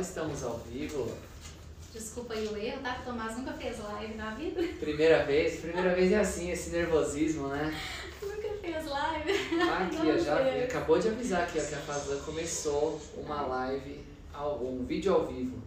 [0.00, 1.08] Estamos ao vivo.
[1.92, 2.94] Desculpa aí o erro, tá?
[2.94, 4.60] Que o Tomás nunca fez live na vida.
[4.80, 7.72] Primeira vez, primeira vez é assim, esse nervosismo, né?
[8.20, 9.30] nunca fez live.
[9.62, 14.04] Aqui, eu já acabou de avisar aqui ó, que a Fazan começou uma live,
[14.60, 15.62] um vídeo ao vivo.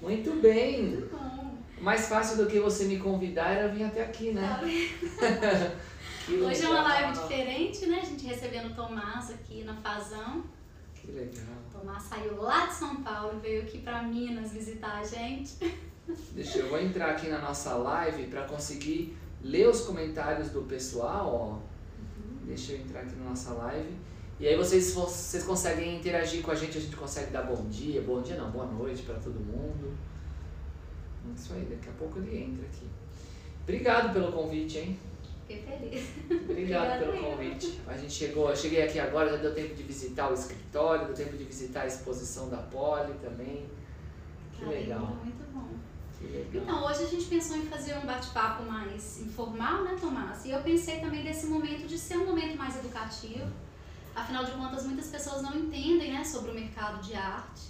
[0.00, 0.82] Muito bem!
[0.84, 1.58] Muito bom.
[1.80, 4.60] Mais fácil do que você me convidar era vir até aqui, né?
[5.18, 5.72] Tá
[6.32, 7.98] Hoje é uma live diferente, né?
[8.00, 10.44] A gente recebendo o Tomás aqui na Fazão.
[11.10, 11.56] Que legal.
[11.72, 15.56] Tomás saiu lá de São Paulo e veio aqui para Minas visitar a gente.
[16.32, 21.34] Deixa eu vou entrar aqui na nossa live para conseguir ler os comentários do pessoal,
[21.34, 21.46] ó.
[21.54, 22.46] Uhum.
[22.46, 23.92] Deixa eu entrar aqui na nossa live.
[24.38, 28.00] E aí vocês, vocês conseguem interagir com a gente, a gente consegue dar bom dia,
[28.02, 29.92] bom dia não, boa noite para todo mundo.
[31.36, 32.86] Isso aí, daqui a pouco ele entra aqui.
[33.64, 34.98] Obrigado pelo convite, hein?
[35.50, 36.08] Fiquei feliz.
[36.30, 37.80] Obrigado pelo convite.
[37.88, 41.14] A gente chegou, eu cheguei aqui agora, já deu tempo de visitar o escritório, deu
[41.14, 43.68] tempo de visitar a exposição da Poli também.
[44.52, 45.16] Que legal.
[45.24, 45.70] Muito bom.
[46.16, 46.62] Que legal.
[46.62, 50.44] Então, hoje a gente pensou em fazer um bate-papo mais informal, né, Tomás?
[50.44, 53.50] E eu pensei também desse momento de ser um momento mais educativo.
[54.14, 57.69] Afinal de contas, muitas pessoas não entendem né, sobre o mercado de arte.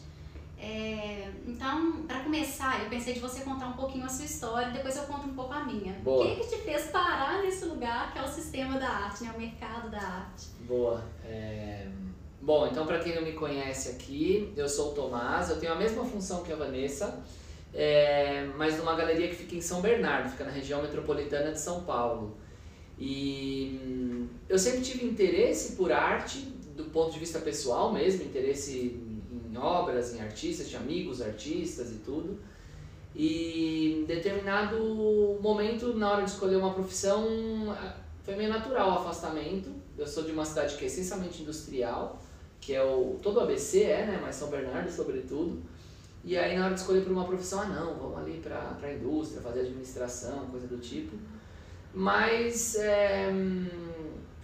[0.62, 4.94] É, então, para começar, eu pensei de você contar um pouquinho a sua história, depois
[4.94, 5.94] eu conto um pouco a minha.
[5.94, 6.27] Boa.
[6.27, 9.33] O que, que te fez parar nesse lugar que é o sistema da arte, né,
[9.34, 10.48] o mercado da arte?
[10.69, 11.02] Boa.
[11.25, 11.89] É...
[12.42, 15.77] Bom, então para quem não me conhece aqui, eu sou o Tomás, eu tenho a
[15.77, 17.22] mesma função que a Vanessa,
[17.72, 18.45] é...
[18.58, 22.36] mas numa galeria que fica em São Bernardo, fica na região metropolitana de São Paulo.
[22.98, 26.39] E hum, eu sempre tive interesse por arte,
[26.77, 29.09] do ponto de vista pessoal mesmo, interesse
[29.51, 32.39] em obras, em artistas, de amigos artistas e tudo.
[33.15, 34.79] E em determinado
[35.42, 37.27] momento, na hora de escolher uma profissão,
[38.23, 39.70] foi meio natural o afastamento.
[39.98, 42.23] Eu sou de uma cidade que é essencialmente industrial,
[42.61, 45.61] que é o todo o ABC é, né, mas São Bernardo sobretudo.
[46.23, 48.92] E aí na hora de escolher por uma profissão, ah não, vamos ali para a
[48.92, 51.17] indústria, fazer administração, coisa do tipo.
[51.92, 53.29] Mas é,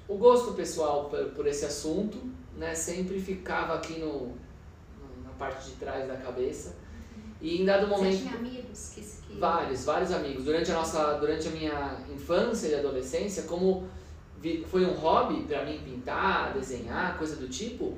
[0.08, 2.18] o gosto pessoal por, por esse assunto
[2.56, 4.32] né, sempre ficava aqui no,
[5.38, 6.76] parte de trás da cabeça.
[7.40, 8.16] E em dado momento.
[8.16, 9.38] Você tinha amigos que, que...
[9.38, 10.44] Vários, vários amigos.
[10.44, 13.88] Durante a, nossa, durante a minha infância e adolescência, como
[14.66, 17.96] foi um hobby para mim pintar, desenhar, coisa do tipo,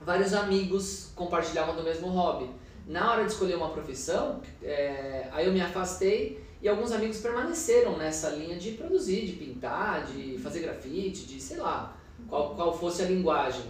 [0.00, 2.50] vários amigos compartilhavam do mesmo hobby.
[2.86, 7.96] Na hora de escolher uma profissão, é, aí eu me afastei e alguns amigos permaneceram
[7.96, 11.96] nessa linha de produzir, de pintar, de fazer grafite, de sei lá,
[12.28, 13.64] qual, qual fosse a linguagem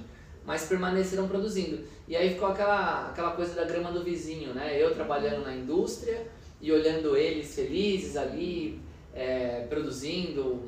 [0.46, 1.84] mas permaneceram produzindo.
[2.06, 4.80] E aí ficou aquela, aquela coisa da grama do vizinho, né?
[4.80, 6.26] Eu trabalhando na indústria
[6.60, 8.80] e olhando eles felizes ali,
[9.14, 10.62] é, produzindo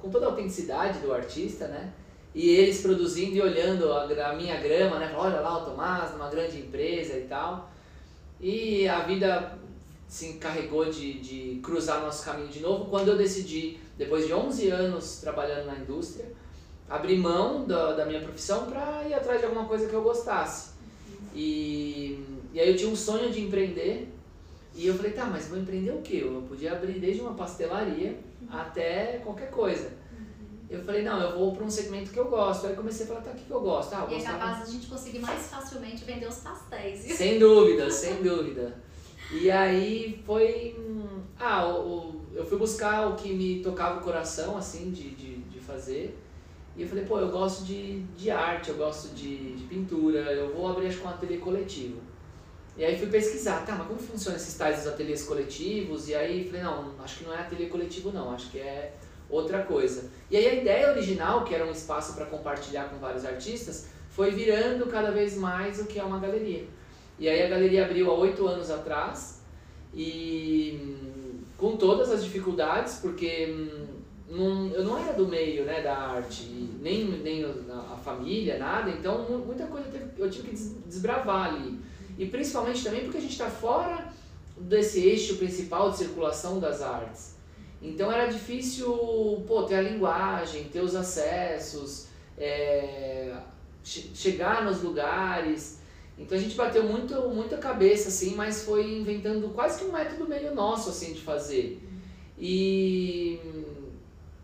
[0.00, 1.92] com toda a autenticidade do artista, né?
[2.34, 5.12] E eles produzindo e olhando a, a minha grama, né?
[5.16, 7.70] Olha lá o Tomás, numa grande empresa e tal.
[8.40, 9.58] E a vida
[10.08, 14.68] se encarregou de, de cruzar nosso caminho de novo quando eu decidi, depois de 11
[14.70, 16.26] anos trabalhando na indústria,
[16.90, 20.70] abrir mão da, da minha profissão para ir atrás de alguma coisa que eu gostasse.
[21.32, 24.12] E, e aí eu tinha um sonho de empreender
[24.74, 26.20] e eu falei, tá, mas vou empreender o quê?
[26.24, 28.18] Eu podia abrir desde uma pastelaria
[28.50, 30.00] até qualquer coisa.
[30.68, 32.66] Eu falei, não, eu vou para um segmento que eu gosto.
[32.66, 33.92] Aí comecei a falar, tá, o que, que eu gosto?
[33.92, 37.00] Ah, eu e é capaz de a gente conseguir mais facilmente vender os pastéis.
[37.16, 38.76] Sem dúvida, sem dúvida.
[39.32, 40.76] E aí foi.
[41.38, 45.58] Ah, o, eu fui buscar o que me tocava o coração, assim, de, de, de
[45.58, 46.16] fazer.
[46.80, 50.50] E eu falei, pô, eu gosto de, de arte, eu gosto de, de pintura, eu
[50.54, 52.00] vou abrir acho que um ateliê coletivo.
[52.74, 56.08] E aí fui pesquisar, tá, mas como funcionam esses tais ateliês coletivos?
[56.08, 58.94] E aí falei, não, acho que não é ateliê coletivo não, acho que é
[59.28, 60.08] outra coisa.
[60.30, 64.30] E aí a ideia original, que era um espaço para compartilhar com vários artistas, foi
[64.30, 66.64] virando cada vez mais o que é uma galeria.
[67.18, 69.42] E aí a galeria abriu há oito anos atrás,
[69.92, 73.68] e hum, com todas as dificuldades, porque
[74.30, 76.44] eu não era do meio né, da arte,
[76.80, 81.78] nem, nem a, família, nada, então muita coisa eu tive que desbravar ali.
[82.16, 84.12] E principalmente também porque a gente está fora
[84.56, 87.34] desse eixo principal de circulação das artes.
[87.82, 92.06] Então era difícil pô, ter a linguagem, ter os acessos,
[92.38, 93.34] é,
[93.82, 95.80] chegar nos lugares.
[96.16, 100.28] Então a gente bateu muito, muita cabeça, assim, mas foi inventando quase que um método
[100.28, 101.82] meio nosso assim, de fazer.
[102.38, 103.38] E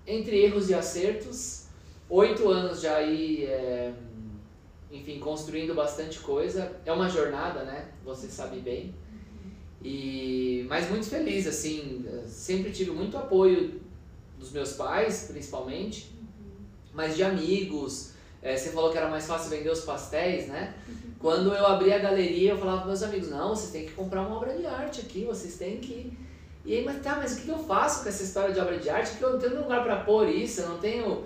[0.07, 1.67] entre erros e acertos,
[2.09, 3.93] oito anos já aí, é,
[4.93, 6.77] enfim, construindo bastante coisa.
[6.85, 7.89] É uma jornada, né?
[8.05, 8.95] Você sabe bem.
[9.83, 13.81] E, mas muito feliz, assim, sempre tive muito apoio
[14.39, 16.13] dos meus pais, principalmente,
[16.93, 20.75] mas de amigos, É, você falou que era mais fácil vender os pastéis, né?
[21.19, 24.23] Quando eu abri a galeria, eu falava para meus amigos, não, vocês têm que comprar
[24.23, 26.17] uma obra de arte aqui, vocês têm que...
[26.67, 28.91] E aí, mas tá, mas o que eu faço com essa história de obra de
[28.91, 29.13] arte?
[29.13, 31.25] Porque eu não tenho lugar para pôr isso, eu não tenho...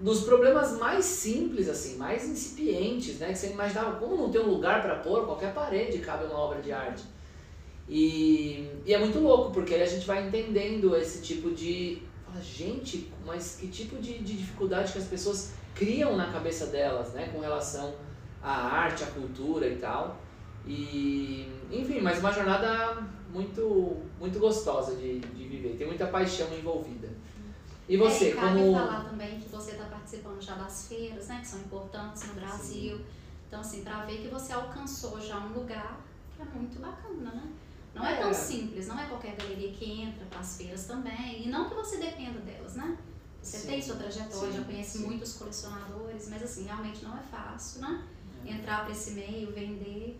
[0.00, 3.28] Dos problemas mais simples, assim, mais incipientes, né?
[3.28, 6.60] Que você imaginava, como não tem um lugar para pôr, qualquer parede cabe uma obra
[6.60, 7.02] de arte.
[7.88, 12.02] E, e é muito louco, porque aí a gente vai entendendo esse tipo de...
[12.26, 17.12] Fala, gente, mas que tipo de, de dificuldade que as pessoas criam na cabeça delas,
[17.12, 17.30] né?
[17.32, 17.94] Com relação
[18.42, 20.20] à arte, à cultura e tal.
[20.66, 22.98] E, enfim, mas uma jornada
[23.36, 25.76] muito, muito gostosa de, de viver.
[25.76, 27.10] Tem muita paixão envolvida.
[27.86, 28.72] E você, é, e cabe como...
[28.72, 31.40] falar também que você está participando já das feiras, né?
[31.40, 32.96] Que são importantes no Brasil.
[32.96, 33.04] Sim.
[33.46, 36.00] Então, assim, para ver que você alcançou já um lugar
[36.34, 37.52] que é muito bacana, né?
[37.94, 41.46] Não é, é tão simples, não é qualquer galeria que entra para as feiras também.
[41.46, 42.96] E não que você dependa delas, né?
[43.40, 43.68] Você sim.
[43.68, 48.02] tem sua trajetória, sim, já conhece muitos colecionadores, mas assim, realmente não é fácil, né?
[48.44, 48.52] É.
[48.52, 50.18] Entrar para esse meio, vender.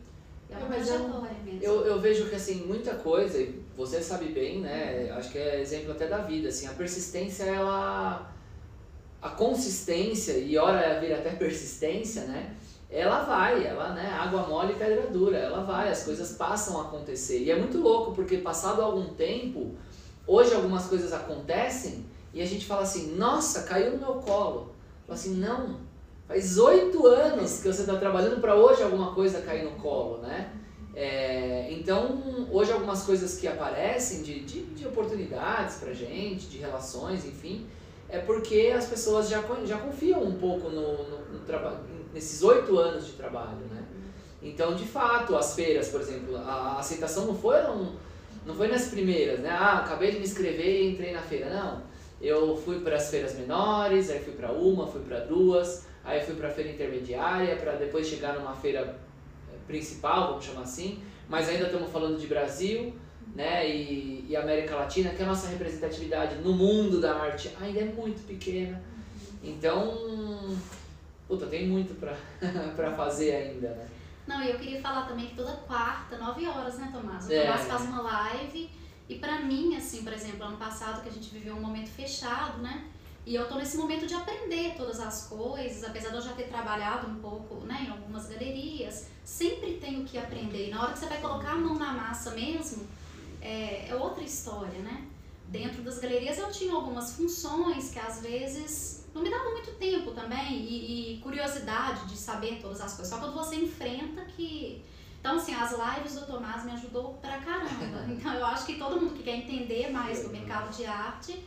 [0.50, 1.62] É uma trajetória eu, mesmo.
[1.62, 5.10] Eu, eu vejo que assim, muita coisa, e você sabe bem, né?
[5.16, 8.32] Acho que é exemplo até da vida, assim, a persistência, ela.
[9.20, 12.54] A consistência, e hora vira até persistência, né?
[12.88, 14.08] Ela vai, ela, né?
[14.10, 17.40] Água mole e pedra dura, ela vai, as coisas passam a acontecer.
[17.40, 19.74] E é muito louco, porque passado algum tempo,
[20.26, 24.72] hoje algumas coisas acontecem e a gente fala assim, nossa, caiu no meu colo.
[25.06, 25.80] Fala assim, não,
[26.26, 30.52] faz oito anos que você está trabalhando para hoje alguma coisa cair no colo, né?
[30.94, 37.26] É, então, hoje algumas coisas que aparecem de, de, de oportunidades pra gente, de relações,
[37.26, 37.66] enfim,
[38.08, 41.80] é porque as pessoas já, já confiam um pouco no, no, no trabalho,
[42.14, 43.84] nesses oito anos de trabalho, né?
[44.42, 47.92] Então, de fato, as feiras, por exemplo, a aceitação não não,
[48.46, 49.50] não foi nas primeiras, né?
[49.50, 51.50] Ah, acabei de me inscrever e entrei na feira.
[51.50, 51.82] Não
[52.20, 56.34] eu fui para as feiras menores, aí fui para uma, fui para duas, aí fui
[56.36, 58.98] para feira intermediária, para depois chegar numa feira
[59.52, 62.94] eh, principal, vamos chamar assim, mas ainda estamos falando de Brasil,
[63.34, 67.84] né, e, e América Latina, que a nossa representatividade no mundo da arte ainda é
[67.84, 68.82] muito pequena.
[69.42, 70.56] Então,
[71.28, 73.88] puta, tem muito para fazer ainda, né?
[74.26, 77.28] Não, e eu queria falar também que toda quarta, 9 horas, né, Tomás?
[77.28, 77.42] O é.
[77.42, 78.70] Tomás faz uma live
[79.08, 82.60] e para mim, assim, por exemplo, ano passado que a gente viveu um momento fechado,
[82.60, 82.84] né?
[83.26, 86.44] E eu tô nesse momento de aprender todas as coisas, apesar de eu já ter
[86.44, 90.68] trabalhado um pouco, né, em algumas galerias, sempre tenho que aprender.
[90.68, 92.86] E na hora que você vai colocar a mão na massa mesmo,
[93.42, 95.04] é, é outra história, né?
[95.48, 100.12] Dentro das galerias eu tinha algumas funções que às vezes não me davam muito tempo
[100.12, 103.12] também e, e curiosidade de saber todas as coisas.
[103.12, 104.84] Só quando você enfrenta que
[105.18, 108.04] então, assim, as lives do Tomás me ajudou pra caramba.
[108.08, 111.44] Então, eu acho que todo mundo que quer entender mais do mercado de arte,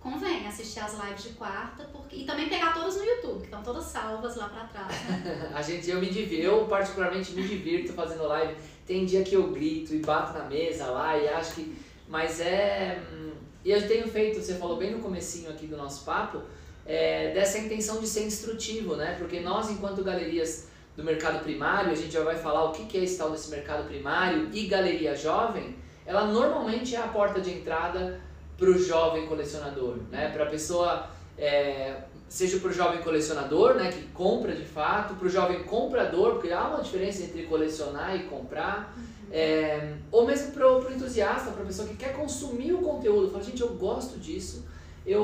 [0.00, 2.16] convém assistir as lives de quarta porque...
[2.16, 4.92] e também pegar todas no YouTube, que estão todas salvas lá pra trás.
[5.04, 5.50] Né?
[5.54, 8.54] a gente, eu me divirto, eu particularmente me divirto fazendo live.
[8.86, 11.76] Tem dia que eu grito e bato na mesa lá e acho que.
[12.08, 13.02] Mas é.
[13.12, 13.32] Hum,
[13.64, 16.40] e eu tenho feito, você falou bem no comecinho aqui do nosso papo,
[16.86, 19.16] é, dessa intenção de ser instrutivo, né?
[19.18, 23.04] Porque nós, enquanto galerias do mercado primário, a gente já vai falar o que é
[23.04, 28.20] esse tal desse mercado primário e galeria jovem, ela normalmente é a porta de entrada
[28.58, 30.30] para o jovem colecionador, né?
[30.30, 31.08] Para a pessoa,
[31.38, 36.34] é, seja para o jovem colecionador, né, que compra de fato, para o jovem comprador,
[36.34, 39.04] porque há uma diferença entre colecionar e comprar, uhum.
[39.32, 43.44] é, ou mesmo para o entusiasta, para a pessoa que quer consumir o conteúdo, fala,
[43.44, 44.66] gente, eu gosto disso,
[45.06, 45.22] eu,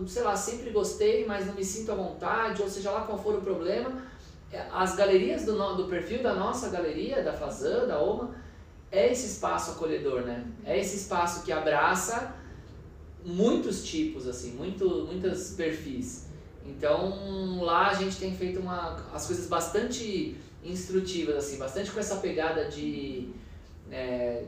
[0.00, 3.18] eu, sei lá, sempre gostei, mas não me sinto à vontade, ou seja lá qual
[3.18, 4.02] for o problema,
[4.72, 8.30] as galerias do, do perfil da nossa galeria, da Fazan, da OMA,
[8.90, 10.46] é esse espaço acolhedor, né?
[10.64, 12.34] É esse espaço que abraça
[13.24, 16.26] muitos tipos, assim, muito, muitos perfis.
[16.64, 22.16] Então lá a gente tem feito uma, as coisas bastante instrutivas, assim, bastante com essa
[22.16, 23.30] pegada de,
[23.90, 24.44] é,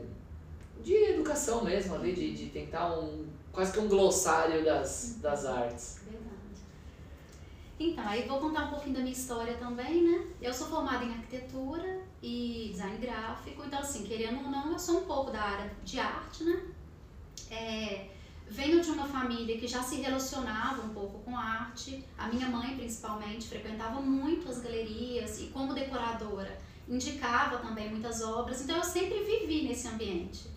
[0.83, 6.01] de educação mesmo, ali, de, de tentar um, quase que um glossário das, das artes.
[7.79, 10.27] Então, aí vou contar um pouquinho da minha história também, né?
[10.39, 14.99] Eu sou formada em arquitetura e design gráfico, então assim, querendo ou não, eu sou
[14.99, 16.61] um pouco da área de arte, né?
[17.49, 18.10] É,
[18.51, 22.75] venho de uma família que já se relacionava um pouco com arte, a minha mãe
[22.75, 29.23] principalmente frequentava muito as galerias e como decoradora indicava também muitas obras, então eu sempre
[29.23, 30.49] vivi nesse ambiente.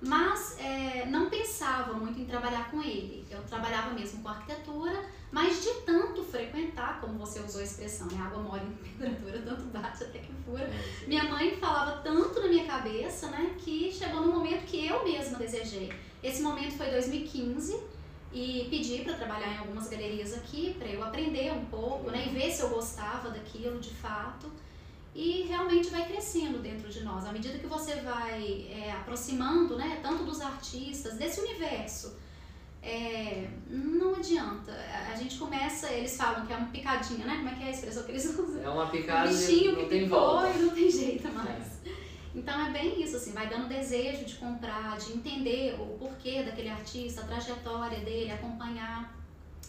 [0.00, 5.62] Mas é, não pensava muito em trabalhar com ele, eu trabalhava mesmo com arquitetura, mas
[5.62, 8.18] de tanto frequentar, como você usou a expressão, né?
[8.22, 10.62] água mole em temperatura, tanto bate até que fura.
[10.62, 15.02] É, minha mãe falava tanto na minha cabeça, né, que chegou no momento que eu
[15.02, 15.90] mesma desejei.
[16.22, 17.80] Esse momento foi 2015,
[18.34, 22.30] e pedi para trabalhar em algumas galerias aqui, para eu aprender um pouco, né, e
[22.30, 24.50] ver se eu gostava daquilo de fato.
[25.14, 27.26] E realmente vai crescendo dentro de nós.
[27.26, 32.16] À medida que você vai é, aproximando, né, tanto dos artistas, desse universo,
[32.82, 34.72] é, não adianta.
[35.10, 37.36] A gente começa, eles falam que é uma picadinha, né?
[37.36, 38.62] Como é que é a expressão que eles usam?
[38.62, 41.86] É uma picada um bichinho não que tem picou e não tem jeito mais.
[41.86, 41.92] É.
[42.34, 46.70] Então é bem isso, assim, vai dando desejo de comprar, de entender o porquê daquele
[46.70, 49.14] artista, a trajetória dele, acompanhar.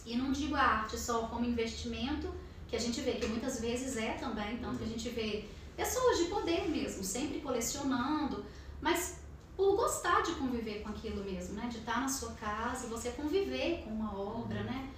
[0.04, 2.34] E não digo a arte só como investimento,
[2.66, 5.44] que a gente vê que muitas vezes é também, tanto que a gente vê
[5.76, 8.44] pessoas de poder mesmo, sempre colecionando,
[8.80, 9.18] mas
[9.56, 11.68] por gostar de conviver com aquilo mesmo, né?
[11.70, 14.90] De estar na sua casa, você conviver com uma obra, né?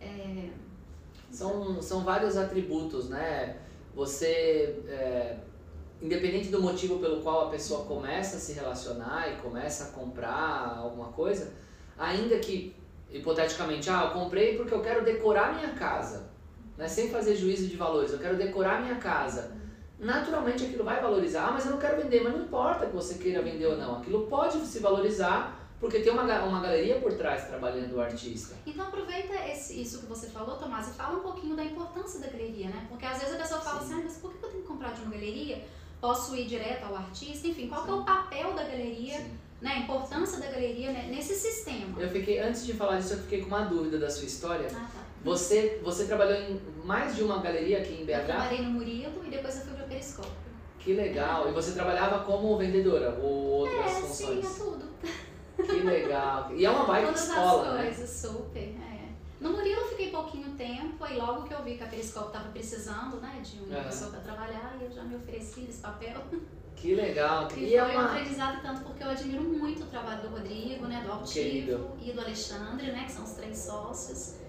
[0.00, 0.50] É...
[1.30, 3.56] São, são vários atributos, né?
[3.94, 5.38] Você, é,
[6.00, 10.76] independente do motivo pelo qual a pessoa começa a se relacionar e começa a comprar
[10.78, 11.52] alguma coisa,
[11.96, 12.74] ainda que,
[13.10, 16.30] hipoteticamente, ah, eu comprei porque eu quero decorar minha casa,
[16.76, 16.86] né?
[16.86, 19.61] sem fazer juízo de valores, eu quero decorar minha casa
[20.02, 21.46] naturalmente aquilo vai valorizar.
[21.46, 23.98] Ah, mas eu não quero vender, mas não importa que você queira vender ou não.
[23.98, 28.54] Aquilo pode se valorizar porque tem uma, uma galeria por trás trabalhando o artista.
[28.64, 32.28] Então aproveita esse, isso que você falou, Tomás, e fala um pouquinho da importância da
[32.28, 32.86] galeria, né?
[32.88, 33.86] Porque às vezes a pessoa fala Sim.
[33.86, 35.64] assim, ah, mas por que eu tenho que comprar de uma galeria?
[36.00, 37.48] Posso ir direto ao artista?
[37.48, 39.38] Enfim, qual é o papel da galeria, Sim.
[39.60, 39.70] né?
[39.70, 41.08] A importância da galeria né?
[41.10, 42.00] nesse sistema.
[42.00, 44.68] Eu fiquei, antes de falar disso, eu fiquei com uma dúvida da sua história.
[44.72, 45.00] Ah, tá.
[45.24, 48.10] Você, você trabalhou em mais de uma galeria aqui em BH?
[48.10, 50.32] Eu trabalhei no Murilo e depois eu fui para o Periscópio.
[50.80, 51.48] Que legal!
[51.48, 54.44] E você trabalhava como vendedora ou outras é, funções?
[54.44, 54.92] Sim, é tudo.
[55.56, 56.52] Que legal!
[56.52, 57.84] E é uma baita Todas escola, as né?
[57.84, 58.60] coisas, super.
[58.60, 59.02] É.
[59.40, 62.48] No Murilo eu fiquei pouquinho tempo, aí logo que eu vi que a Periscope estava
[62.48, 66.20] precisando né, de uma pessoa para trabalhar, e eu já me ofereci nesse papel.
[66.74, 67.46] Que legal!
[67.56, 68.02] E, e é foi uma...
[68.02, 72.12] um aprendizado tanto porque eu admiro muito o trabalho do Rodrigo, né, do Altivo e
[72.12, 74.42] do Alexandre, né, que são os três sócios.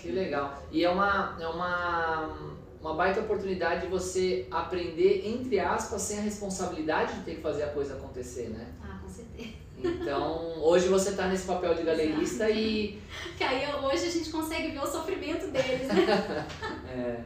[0.00, 0.62] Que legal.
[0.70, 2.36] E é uma, é uma,
[2.80, 7.64] uma baita oportunidade de você aprender, entre aspas, sem a responsabilidade de ter que fazer
[7.64, 8.68] a coisa acontecer, né?
[8.82, 9.58] Ah, com certeza.
[9.82, 12.60] Então, hoje você está nesse papel de galerista Exato.
[12.60, 12.98] e.
[13.38, 16.46] Que aí hoje a gente consegue ver o sofrimento deles, né?
[16.90, 17.20] é.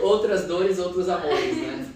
[0.00, 1.92] Outras dores, outros amores, né?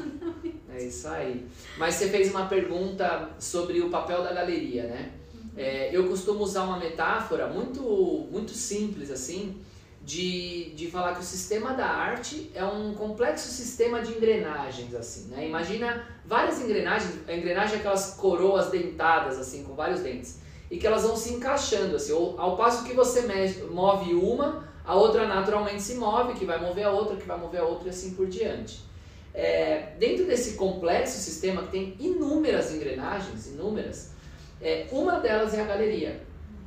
[0.72, 1.46] É isso aí.
[1.76, 5.12] Mas você fez uma pergunta sobre o papel da galeria, né?
[5.34, 5.50] Uhum.
[5.56, 7.82] É, eu costumo usar uma metáfora muito,
[8.30, 9.60] muito simples assim,
[10.04, 15.28] de, de falar que o sistema da arte é um complexo sistema de engrenagens, assim,
[15.28, 15.46] né?
[15.46, 20.86] Imagina várias engrenagens, a engrenagem é aquelas coroas dentadas, assim, com vários dentes, e que
[20.86, 23.22] elas vão se encaixando, assim, ao passo que você
[23.70, 27.62] move uma, a outra naturalmente se move, que vai mover a outra, que vai mover
[27.62, 28.84] a outra e assim por diante.
[29.32, 34.12] É, dentro desse complexo sistema que tem inúmeras engrenagens, inúmeras,
[34.60, 36.20] é, uma delas é a galeria,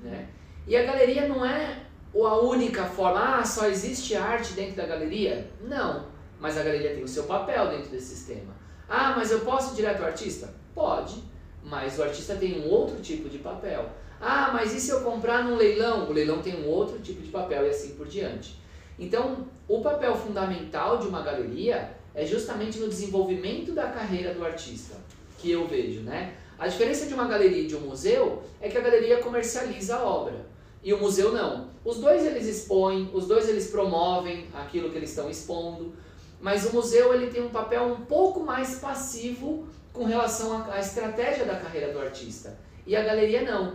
[0.03, 0.27] né?
[0.65, 4.85] E a galeria não é ou a única forma, ah, só existe arte dentro da
[4.85, 5.49] galeria?
[5.61, 6.07] Não,
[6.39, 8.55] mas a galeria tem o seu papel dentro desse sistema.
[8.87, 10.53] Ah, mas eu posso ir direto ao artista?
[10.73, 11.21] Pode,
[11.63, 13.89] mas o artista tem um outro tipo de papel.
[14.19, 16.09] Ah, mas e se eu comprar num leilão?
[16.09, 18.57] O leilão tem um outro tipo de papel e assim por diante.
[18.97, 24.95] Então, o papel fundamental de uma galeria é justamente no desenvolvimento da carreira do artista,
[25.37, 26.33] que eu vejo, né?
[26.57, 30.03] A diferença de uma galeria e de um museu é que a galeria comercializa a
[30.03, 30.47] obra
[30.83, 31.69] e o museu não.
[31.83, 35.93] Os dois eles expõem, os dois eles promovem aquilo que eles estão expondo,
[36.39, 41.45] mas o museu ele tem um papel um pouco mais passivo com relação à, estratégia
[41.45, 42.57] da carreira do artista.
[42.85, 43.73] E a galeria não.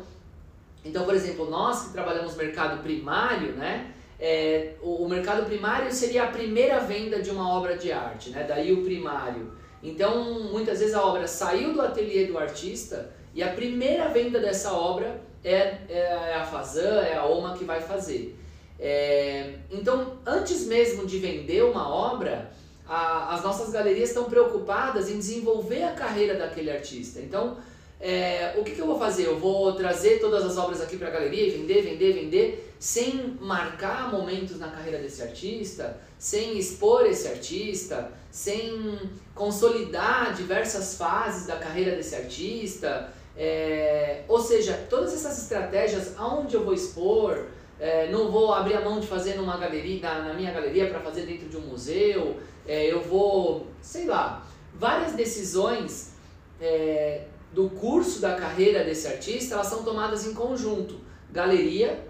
[0.84, 3.92] Então, por exemplo, nós que trabalhamos mercado primário, né?
[4.18, 8.44] É, o, o, mercado primário seria a primeira venda de uma obra de arte, né?
[8.48, 9.52] Daí o primário.
[9.82, 14.72] Então, muitas vezes a obra saiu do ateliê do artista e a primeira venda dessa
[14.72, 18.38] obra é, é a Fazan, é a OMA que vai fazer.
[18.78, 22.50] É, então, antes mesmo de vender uma obra,
[22.88, 27.20] a, as nossas galerias estão preocupadas em desenvolver a carreira daquele artista.
[27.20, 27.56] Então,
[28.00, 29.26] é, o que, que, eu vou fazer?
[29.26, 33.36] Eu vou trazer todas as obras aqui para a galeria e vender, vender, vender, sem
[33.40, 38.98] marcar momentos na carreira desse artista, sem expor esse artista, sem
[39.36, 43.12] consolidar diversas fases da carreira desse artista.
[43.36, 47.46] É, ou seja, todas essas estratégias, aonde eu vou expor,
[47.80, 51.00] é, não vou abrir a mão de fazer numa galeria, na, na minha galeria para
[51.00, 52.36] fazer dentro de um museu,
[52.66, 56.12] é, eu vou, sei lá, várias decisões
[56.60, 62.06] é, do curso da carreira desse artista, elas são tomadas em conjunto, galeria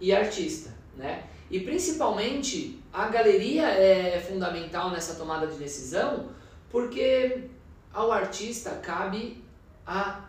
[0.00, 1.24] e artista, né?
[1.50, 6.28] E principalmente a galeria é fundamental nessa tomada de decisão,
[6.70, 7.44] porque
[7.92, 9.44] ao artista cabe
[9.86, 10.25] a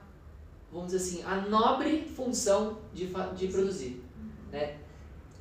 [0.72, 4.02] vamos dizer assim, a nobre função de, de produzir.
[4.52, 4.76] Né?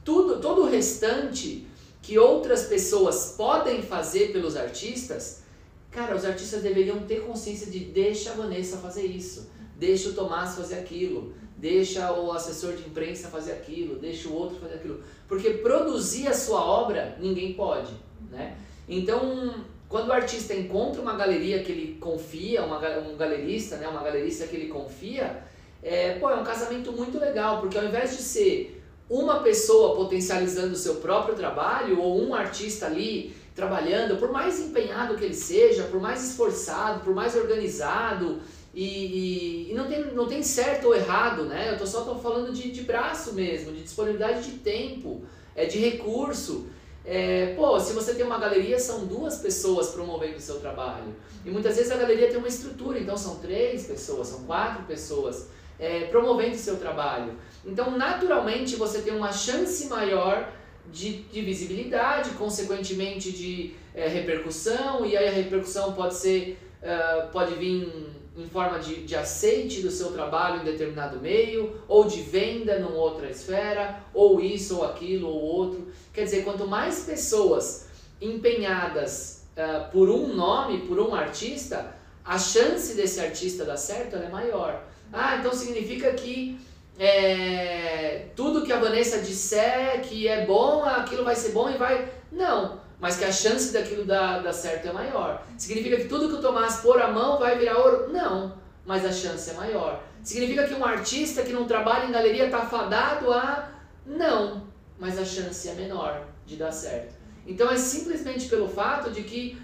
[0.05, 1.67] Tudo, todo o restante
[2.01, 5.43] que outras pessoas podem fazer pelos artistas,
[5.91, 10.55] cara, os artistas deveriam ter consciência de deixa a Vanessa fazer isso, deixa o Tomás
[10.55, 15.03] fazer aquilo, deixa o assessor de imprensa fazer aquilo, deixa o outro fazer aquilo.
[15.27, 17.93] Porque produzir a sua obra ninguém pode,
[18.31, 18.57] né?
[18.89, 24.03] Então, quando o artista encontra uma galeria que ele confia, uma, um galerista, né, uma
[24.03, 25.43] galerista que ele confia,
[25.83, 30.73] é, pô, é um casamento muito legal, porque ao invés de ser uma pessoa potencializando
[30.73, 35.85] o seu próprio trabalho ou um artista ali trabalhando, por mais empenhado que ele seja,
[35.85, 38.41] por mais esforçado, por mais organizado,
[38.75, 41.73] e, e, e, não, tem, não tem certo ou errado, né?
[41.73, 45.23] Eu tô só tô falando de, de braço mesmo, de disponibilidade de tempo,
[45.55, 46.67] é, de recurso.
[47.07, 51.15] É, pô, se você tem uma galeria, são duas pessoas promovendo o seu trabalho.
[51.45, 55.49] E muitas vezes a galeria tem uma estrutura, então são três pessoas, são quatro pessoas
[55.79, 57.35] é, promovendo o seu trabalho.
[57.65, 60.53] Então, naturalmente, você tem uma chance maior
[60.91, 67.55] de, de visibilidade, consequentemente de é, repercussão, e aí a repercussão pode ser, uh, pode
[67.55, 72.79] vir em forma de, de aceite do seu trabalho em determinado meio, ou de venda
[72.79, 75.89] numa outra esfera, ou isso, ou aquilo, ou outro.
[76.13, 77.87] Quer dizer, quanto mais pessoas
[78.21, 84.29] empenhadas uh, por um nome, por um artista, a chance desse artista dar certo é
[84.29, 84.85] maior.
[85.13, 86.59] Ah, então significa que
[86.99, 92.11] é, tudo que a Vanessa disser que é bom, aquilo vai ser bom e vai.
[92.33, 95.45] Não, mas que a chance daquilo dar, dar certo é maior.
[95.57, 98.13] Significa que tudo que o Tomás pôr a mão vai virar ouro?
[98.13, 100.03] Não, mas a chance é maior.
[100.23, 103.71] Significa que um artista que não trabalha em galeria está fadado a.
[104.05, 104.67] Não,
[104.99, 107.15] mas a chance é menor de dar certo.
[107.47, 109.61] Então é simplesmente pelo fato de que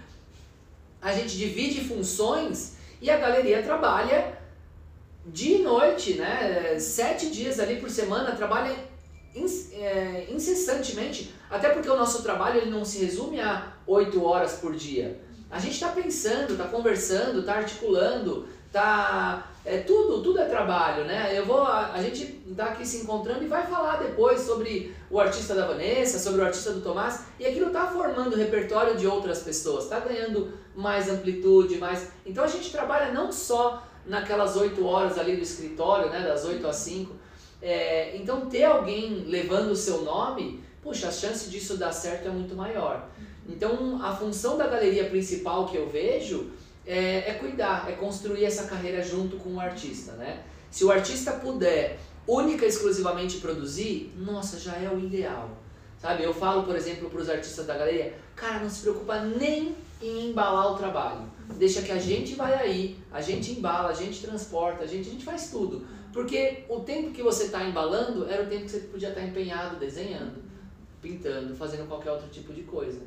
[1.01, 4.37] a gente divide funções e a galeria trabalha
[5.25, 6.77] dia e noite, né?
[6.79, 8.75] Sete dias ali por semana, trabalha
[9.35, 14.75] é, incessantemente, até porque o nosso trabalho ele não se resume a oito horas por
[14.75, 15.21] dia.
[15.51, 21.31] A gente está pensando, está conversando, está articulando, tá é tudo, tudo é trabalho, né?
[21.37, 25.19] Eu vou, a, a gente está aqui se encontrando e vai falar depois sobre o
[25.19, 29.07] artista da Vanessa, sobre o artista do Tomás, e aquilo está formando o repertório de
[29.07, 32.09] outras pessoas, está ganhando mais amplitude, mais.
[32.25, 36.67] Então a gente trabalha não só naquelas oito horas ali do escritório, né, das oito
[36.67, 37.15] às cinco.
[37.61, 42.31] É, então ter alguém levando o seu nome, puxa, a chance disso dar certo é
[42.31, 43.09] muito maior.
[43.47, 46.51] Então a função da galeria principal que eu vejo
[46.85, 50.43] é, é cuidar, é construir essa carreira junto com o artista, né?
[50.69, 55.49] Se o artista puder única e exclusivamente produzir, nossa, já é o ideal.
[55.99, 56.23] Sabe?
[56.23, 60.29] Eu falo, por exemplo, para os artistas da galeria, cara, não se preocupa nem em
[60.29, 61.31] embalar o trabalho.
[61.55, 65.11] Deixa que a gente vai aí, a gente embala, a gente transporta, a gente, a
[65.11, 65.85] gente faz tudo.
[66.11, 69.27] Porque o tempo que você está embalando era o tempo que você podia estar tá
[69.27, 70.43] empenhado, desenhando,
[71.03, 72.99] pintando, fazendo qualquer outro tipo de coisa.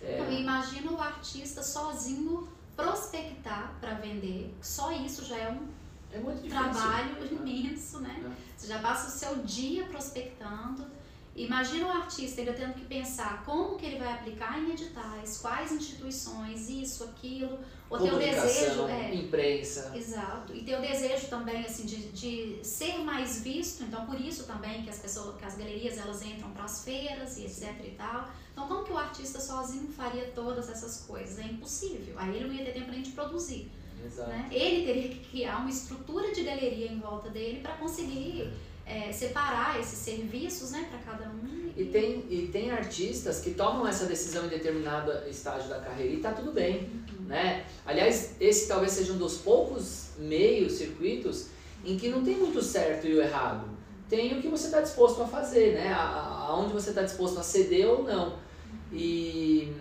[0.00, 0.20] É...
[0.20, 4.54] Então, imagina o artista sozinho prospectar para vender.
[4.62, 5.68] Só isso já é um
[6.10, 8.22] é trabalho imenso, né?
[8.24, 8.30] É.
[8.56, 10.86] Você já passa o seu dia prospectando
[11.34, 15.72] Imagina o artista ainda tendo que pensar como que ele vai aplicar em editais, quais
[15.72, 17.58] instituições, isso, aquilo,
[17.92, 18.86] ou ter o desejo.
[18.86, 19.92] É, imprensa.
[19.94, 20.54] Exato.
[20.54, 24.82] E ter o desejo também assim, de, de ser mais visto, então por isso também
[24.82, 28.28] que as pessoas, que as galerias elas entram para as feiras e etc e tal.
[28.52, 31.38] Então como que o artista sozinho faria todas essas coisas?
[31.38, 32.14] É impossível.
[32.18, 33.70] Aí ele não ia ter tempo nem de produzir.
[34.04, 34.30] Exato.
[34.30, 34.48] Né?
[34.50, 38.52] Ele teria que criar uma estrutura de galeria em volta dele para conseguir
[38.92, 41.72] é, separar esses serviços né, para cada um.
[41.74, 46.16] E tem, e tem artistas que tomam essa decisão em determinado estágio da carreira e
[46.16, 46.90] está tudo bem.
[47.10, 47.26] Uhum.
[47.26, 47.64] Né?
[47.86, 51.46] Aliás, esse talvez seja um dos poucos meios, circuitos,
[51.84, 53.66] em que não tem muito certo e o errado.
[54.08, 55.90] Tem o que você está disposto a fazer, né?
[55.94, 58.36] aonde você está disposto a ceder ou não.
[58.92, 59.72] E,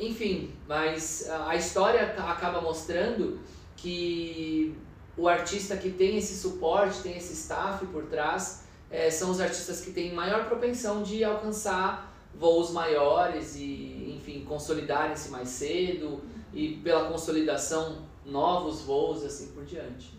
[0.00, 3.38] enfim, mas a história acaba mostrando
[3.76, 4.74] que
[5.16, 9.80] o artista que tem esse suporte, tem esse staff por trás, é, são os artistas
[9.80, 16.22] que têm maior propensão de alcançar voos maiores e, enfim, consolidarem-se mais cedo
[16.52, 20.18] e pela consolidação novos voos assim por diante.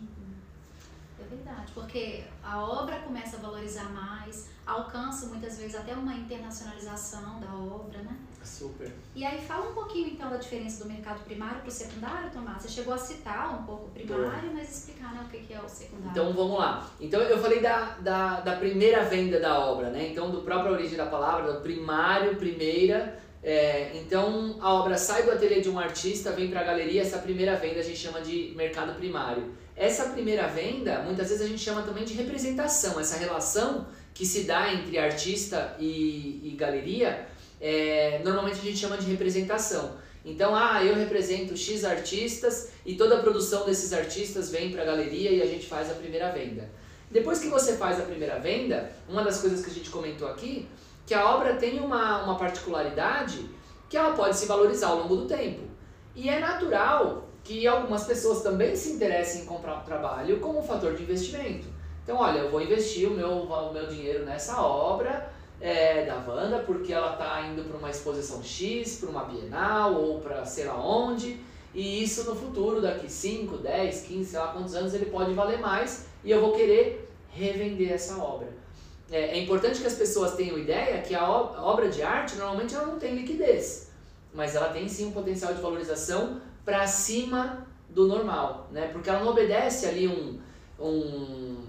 [1.18, 7.40] É verdade, porque a obra começa a valorizar mais, alcança muitas vezes até uma internacionalização
[7.40, 8.16] da obra, né?
[8.46, 8.92] Super.
[9.14, 12.62] E aí fala um pouquinho então da diferença do mercado primário para o secundário, Tomás.
[12.62, 15.68] Você chegou a citar um pouco o primário, mas explicar né, o que é o
[15.68, 16.10] secundário.
[16.12, 16.88] Então vamos lá.
[17.00, 20.08] Então eu falei da, da, da primeira venda da obra, né?
[20.10, 25.30] Então do própria origem da palavra, do primário, primeira, É, então a obra sai do
[25.30, 28.52] ateliê de um artista, vem para a galeria, essa primeira venda a gente chama de
[28.56, 29.54] mercado primário.
[29.76, 34.44] Essa primeira venda, muitas vezes a gente chama também de representação, essa relação que se
[34.44, 37.28] dá entre artista e, e galeria,
[37.60, 39.96] é, normalmente a gente chama de representação.
[40.24, 44.84] Então, ah, eu represento X artistas e toda a produção desses artistas vem para a
[44.84, 46.68] galeria e a gente faz a primeira venda.
[47.10, 50.68] Depois que você faz a primeira venda, uma das coisas que a gente comentou aqui
[51.06, 53.48] que a obra tem uma, uma particularidade
[53.88, 55.62] que ela pode se valorizar ao longo do tempo.
[56.16, 60.62] E é natural que algumas pessoas também se interessem em comprar o trabalho como um
[60.62, 61.68] fator de investimento.
[62.02, 66.58] Então, olha, eu vou investir o meu, o meu dinheiro nessa obra é, da Wanda
[66.60, 70.76] porque ela está indo para uma exposição X, para uma Bienal ou para sei lá
[70.76, 71.40] onde.
[71.74, 75.58] E isso no futuro, daqui 5, 10, 15, sei lá quantos anos, ele pode valer
[75.58, 78.48] mais e eu vou querer revender essa obra
[79.10, 82.86] é, é, importante que as pessoas tenham ideia que a obra de arte normalmente ela
[82.86, 83.90] não tem liquidez,
[84.34, 88.88] mas ela tem sim um potencial de valorização para cima do normal, né?
[88.88, 90.40] Porque ela não obedece ali um,
[90.78, 91.65] um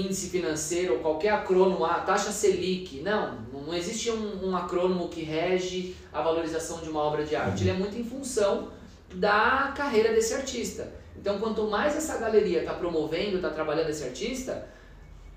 [0.00, 5.22] índice financeiro ou qualquer acrônomo, a taxa Selic, não, não existe um, um acrônomo que
[5.22, 7.62] rege a valorização de uma obra de arte.
[7.62, 8.68] Ele é muito em função
[9.14, 10.92] da carreira desse artista.
[11.16, 14.66] Então, quanto mais essa galeria está promovendo, está trabalhando esse artista,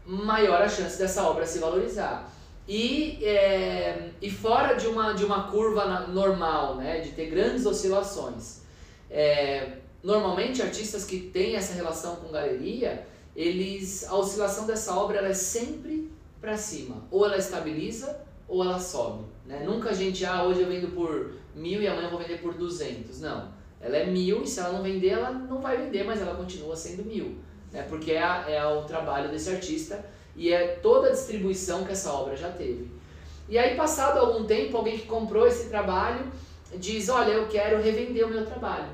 [0.05, 2.31] maior a chance dessa obra se valorizar.
[2.67, 8.61] E, é, e fora de uma, de uma curva normal, né, de ter grandes oscilações.
[9.09, 15.29] É, normalmente, artistas que têm essa relação com galeria, eles, a oscilação dessa obra ela
[15.29, 17.03] é sempre para cima.
[17.09, 18.19] Ou ela estabiliza
[18.49, 19.25] ou ela sobe.
[19.45, 19.63] Né?
[19.63, 22.53] Nunca a gente, ah, hoje eu vendo por mil e amanhã eu vou vender por
[22.55, 23.21] duzentos.
[23.21, 23.55] Não.
[23.79, 26.75] Ela é mil e se ela não vender, ela não vai vender, mas ela continua
[26.75, 27.37] sendo mil
[27.71, 27.85] né?
[27.87, 30.03] porque é, a, é o trabalho desse artista
[30.35, 32.89] e é toda a distribuição que essa obra já teve.
[33.49, 36.25] E aí, passado algum tempo, alguém que comprou esse trabalho
[36.75, 38.89] diz: Olha, eu quero revender o meu trabalho.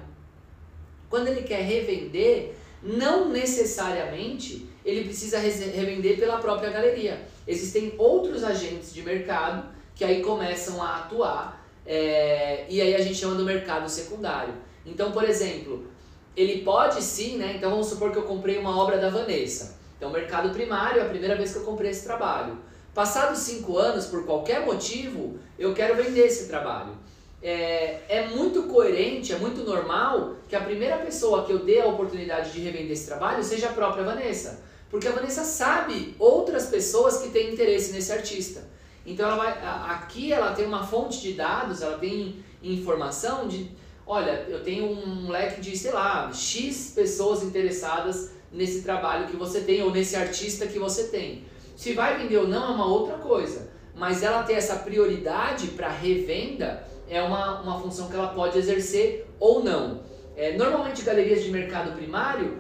[1.10, 7.22] Quando ele quer revender, não necessariamente ele precisa revender pela própria galeria.
[7.48, 13.16] Existem outros agentes de mercado que aí começam a atuar é, e aí a gente
[13.16, 14.54] chama do mercado secundário.
[14.86, 15.88] Então, por exemplo,
[16.36, 17.54] ele pode sim, né?
[17.56, 19.78] Então vamos supor que eu comprei uma obra da Vanessa.
[19.98, 22.58] Então, mercado primário é a primeira vez que eu comprei esse trabalho.
[22.94, 26.98] Passados cinco anos, por qualquer motivo, eu quero vender esse trabalho.
[27.44, 31.88] É, é muito coerente, é muito normal que a primeira pessoa que eu dê a
[31.88, 34.64] oportunidade de revender esse trabalho seja a própria Vanessa.
[34.90, 38.64] Porque a Vanessa sabe outras pessoas que têm interesse nesse artista.
[39.06, 39.52] Então, ela vai,
[39.90, 43.70] aqui ela tem uma fonte de dados, ela tem informação de
[44.06, 49.62] olha, eu tenho um leque de, sei lá, X pessoas interessadas nesse trabalho que você
[49.62, 51.46] tem ou nesse artista que você tem.
[51.76, 55.90] Se vai vender ou não é uma outra coisa, mas ela ter essa prioridade para
[55.90, 60.02] revenda é uma, uma função que ela pode exercer ou não.
[60.36, 62.58] É, normalmente galerias de mercado primário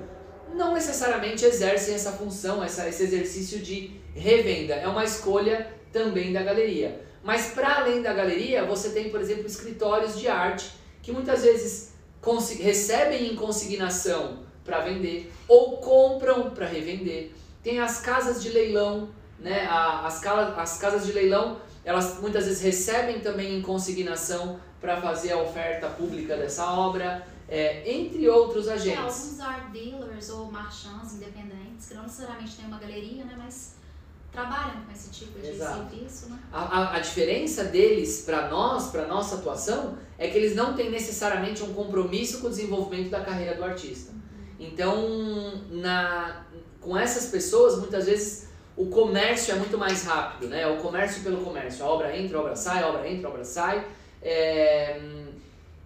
[0.53, 4.75] não necessariamente exercem essa função, essa, esse exercício de revenda.
[4.75, 7.01] É uma escolha também da galeria.
[7.23, 11.93] Mas para além da galeria, você tem, por exemplo, escritórios de arte que muitas vezes
[12.59, 17.31] recebem em consignação para vender ou compram para revender.
[17.61, 19.67] Tem as casas de leilão, né?
[19.69, 25.37] As, as casas de leilão, elas muitas vezes recebem também em consignação para fazer a
[25.37, 28.99] oferta pública dessa obra, é, entre outros agentes.
[28.99, 33.35] É, alguns art dealers ou marchands independentes, que não necessariamente têm uma galeria, né?
[33.37, 33.75] Mas
[34.31, 35.89] trabalham com esse tipo de Exato.
[35.89, 36.29] serviço.
[36.29, 36.39] Né?
[36.51, 40.89] A, a, a diferença deles para nós, para nossa atuação, é que eles não têm
[40.89, 44.11] necessariamente um compromisso com o desenvolvimento da carreira do artista.
[44.11, 44.19] Uhum.
[44.59, 46.45] Então, na,
[46.81, 50.67] com essas pessoas, muitas vezes o comércio é muito mais rápido, né?
[50.67, 51.85] O comércio pelo comércio.
[51.85, 53.85] A obra entra, a obra sai, a obra entra, a obra sai.
[54.21, 54.99] É,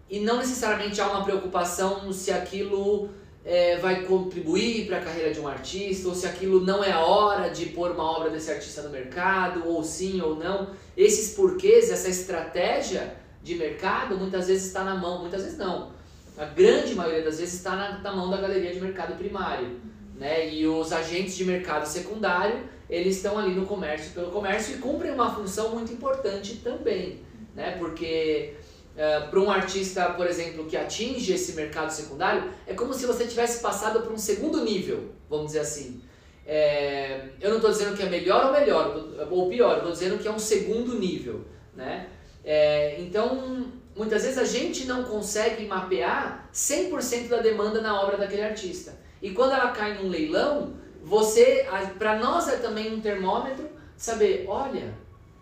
[0.10, 3.10] e não necessariamente há uma preocupação se aquilo
[3.44, 7.00] é, vai contribuir para a carreira de um artista, ou se aquilo não é a
[7.00, 10.70] hora de pôr uma obra desse artista no mercado, ou sim ou não.
[10.96, 15.92] Esses porquês, essa estratégia de mercado, muitas vezes está na mão, muitas vezes não.
[16.38, 19.78] A grande maioria das vezes está na, na mão da galeria de mercado primário.
[20.18, 20.54] Né?
[20.54, 25.12] E os agentes de mercado secundário, eles estão ali no comércio pelo comércio e cumprem
[25.12, 27.22] uma função muito importante também.
[27.56, 27.76] Né?
[27.78, 28.56] Porque
[28.98, 33.28] Uh, para um artista, por exemplo, que atinge esse mercado secundário, é como se você
[33.28, 36.02] tivesse passado por um segundo nível, vamos dizer assim.
[36.48, 40.28] É, eu não estou dizendo que é melhor ou melhor, ou pior, estou dizendo que
[40.28, 41.46] é um segundo nível.
[41.76, 42.08] Né?
[42.44, 48.42] É, então, muitas vezes a gente não consegue mapear 100% da demanda na obra daquele
[48.42, 48.98] artista.
[49.22, 50.74] E quando ela cai num leilão,
[51.08, 51.66] você,
[51.98, 53.66] para nós é também um termômetro
[53.96, 54.94] saber, olha,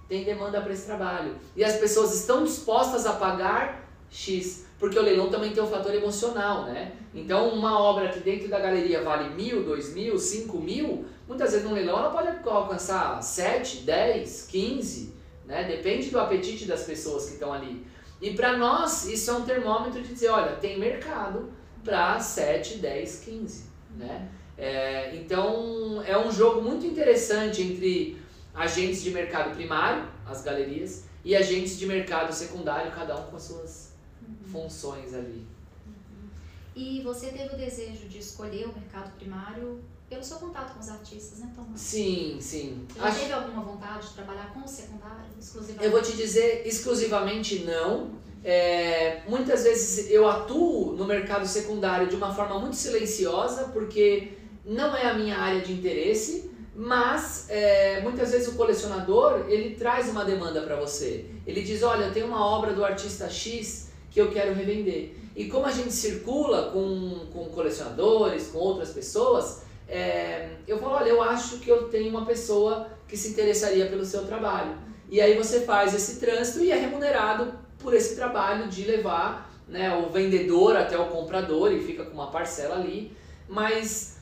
[0.07, 1.35] tem demanda para esse trabalho.
[1.55, 4.67] E as pessoas estão dispostas a pagar X.
[4.77, 6.91] Porque o leilão também tem o um fator emocional, né?
[7.15, 11.65] Então, uma obra que dentro da galeria vale mil, dois mil, cinco mil, muitas vezes
[11.65, 15.15] no leilão ela pode alcançar 7, 10, 15,
[15.47, 15.63] né?
[15.63, 17.83] Depende do apetite das pessoas que estão ali.
[18.21, 21.49] E para nós, isso é um termômetro de dizer, olha, tem mercado
[21.83, 23.63] para 7, 10, 15,
[23.97, 24.29] né?
[24.57, 28.17] É, então, é um jogo muito interessante entre
[28.53, 33.43] agentes de mercado primário, as galerias, e agentes de mercado secundário, cada um com as
[33.43, 34.35] suas uhum.
[34.51, 35.45] funções ali.
[35.85, 36.29] Uhum.
[36.75, 40.89] E você teve o desejo de escolher o mercado primário pelo seu contato com os
[40.89, 41.81] artistas, né, Tomás?
[41.81, 42.85] Sim, sim.
[42.89, 43.19] Você Acho...
[43.21, 45.85] teve alguma vontade de trabalhar com o secundário exclusivamente?
[45.85, 48.11] Eu vou te dizer, exclusivamente não.
[48.43, 54.33] É, muitas vezes eu atuo no mercado secundário de uma forma muito silenciosa, porque
[54.65, 60.09] não é a minha área de interesse, mas é, muitas vezes o colecionador ele traz
[60.09, 61.25] uma demanda para você.
[61.45, 65.15] Ele diz, olha, eu tenho uma obra do artista X que eu quero revender.
[65.35, 71.09] E como a gente circula com, com colecionadores, com outras pessoas, é, eu falo, olha,
[71.09, 74.77] eu acho que eu tenho uma pessoa que se interessaria pelo seu trabalho.
[75.09, 79.95] E aí você faz esse trânsito e é remunerado por esse trabalho de levar né,
[79.95, 83.15] o vendedor até o comprador e fica com uma parcela ali.
[83.47, 84.14] Mas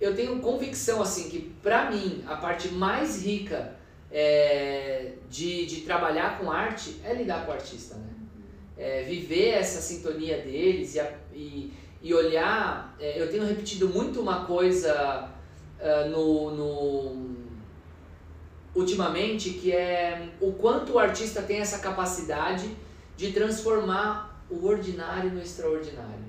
[0.00, 3.76] eu tenho convicção assim que para mim a parte mais rica
[4.10, 8.10] é, de, de trabalhar com arte é lidar com o artista, né?
[8.76, 12.96] É, viver essa sintonia deles e, a, e, e olhar.
[12.98, 15.30] É, eu tenho repetido muito uma coisa
[15.80, 17.34] uh, no, no
[18.74, 22.68] ultimamente que é o quanto o artista tem essa capacidade
[23.16, 26.24] de transformar o ordinário no extraordinário.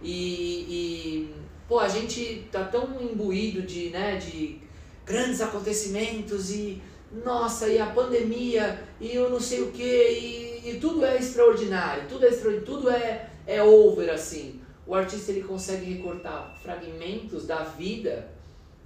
[0.00, 1.34] E, e
[1.68, 4.60] pô, a gente tá tão imbuído de, né, de
[5.04, 6.82] grandes acontecimentos e
[7.24, 12.26] nossa, e a pandemia, e eu não sei o que, e, tudo é extraordinário, tudo
[12.26, 14.60] é extraordinário, tudo é, é over assim.
[14.86, 18.28] O artista ele consegue recortar fragmentos da vida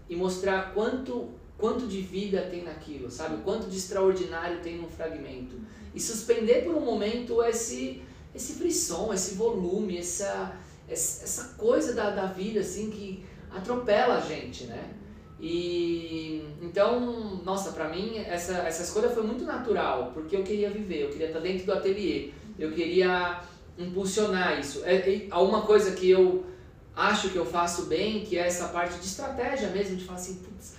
[0.09, 3.43] e mostrar quanto quanto de vida tem naquilo, sabe?
[3.43, 5.57] Quanto de extraordinário tem num fragmento.
[5.93, 8.01] E suspender por um momento esse
[8.33, 10.55] esse frisson, esse volume, essa
[10.89, 14.95] essa coisa da, da vida assim que atropela a gente, né?
[15.41, 21.03] E então, nossa, para mim essa, essa escolha foi muito natural, porque eu queria viver,
[21.03, 23.41] eu queria estar dentro do ateliê, eu queria
[23.79, 24.83] impulsionar isso.
[24.85, 26.45] É, é, uma coisa que eu
[26.97, 30.37] acho que eu faço bem, que é essa parte de estratégia mesmo, de falar assim,
[30.37, 30.75] putz,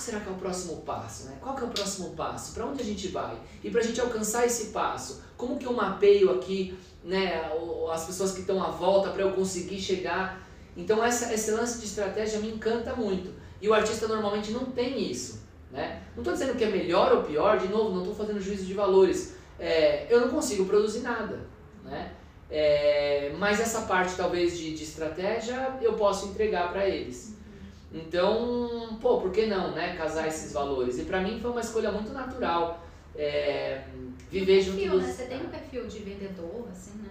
[0.00, 1.26] será que é o próximo passo?
[1.26, 1.38] Né?
[1.40, 2.52] Qual que é o próximo passo?
[2.52, 3.38] Para onde a gente vai?
[3.62, 7.50] E para a gente alcançar esse passo, como que eu mapeio aqui né,
[7.92, 10.46] as pessoas que estão à volta para eu conseguir chegar.
[10.76, 13.32] Então essa, esse lance de estratégia me encanta muito.
[13.60, 15.42] E o artista normalmente não tem isso.
[15.70, 16.02] Né?
[16.14, 18.74] Não estou dizendo que é melhor ou pior, de novo, não estou fazendo juízo de
[18.74, 19.34] valores.
[19.58, 21.40] É, eu não consigo produzir nada.
[21.84, 22.12] Né?
[22.50, 27.36] É, mas essa parte talvez de, de estratégia eu posso entregar para eles.
[27.92, 29.96] Então, pô, por que não, né?
[29.96, 30.98] Casar esses valores.
[30.98, 32.86] E para mim foi uma escolha muito natural.
[33.16, 33.84] É,
[34.30, 35.02] viver junto perfil, dos...
[35.02, 35.12] né?
[35.12, 37.10] Você tem um perfil de vendedor, assim, né?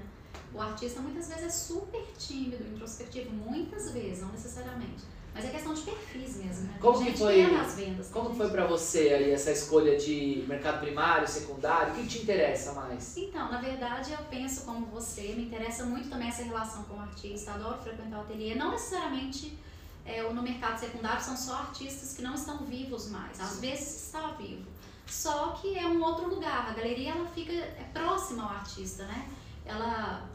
[0.54, 5.04] O artista muitas vezes é super tímido, introspectivo, muitas vezes, não necessariamente.
[5.34, 6.78] Mas é questão de perfis mesmo, né?
[6.82, 8.10] Como que foi, vendas.
[8.10, 8.38] Como gente...
[8.38, 11.94] foi para você aí essa escolha de mercado primário, secundário?
[11.94, 13.16] O que te interessa mais?
[13.16, 17.00] Então, na verdade, eu penso como você, me interessa muito também essa relação com o
[17.00, 19.58] artista, adoro frequentar o ateliê, não necessariamente
[20.12, 24.32] é, no mercado secundário são só artistas que não estão vivos mais, às vezes está
[24.32, 26.70] vivo só que é um outro lugar.
[26.70, 29.28] A galeria ela fica é próxima ao artista, né?
[29.66, 30.30] Ela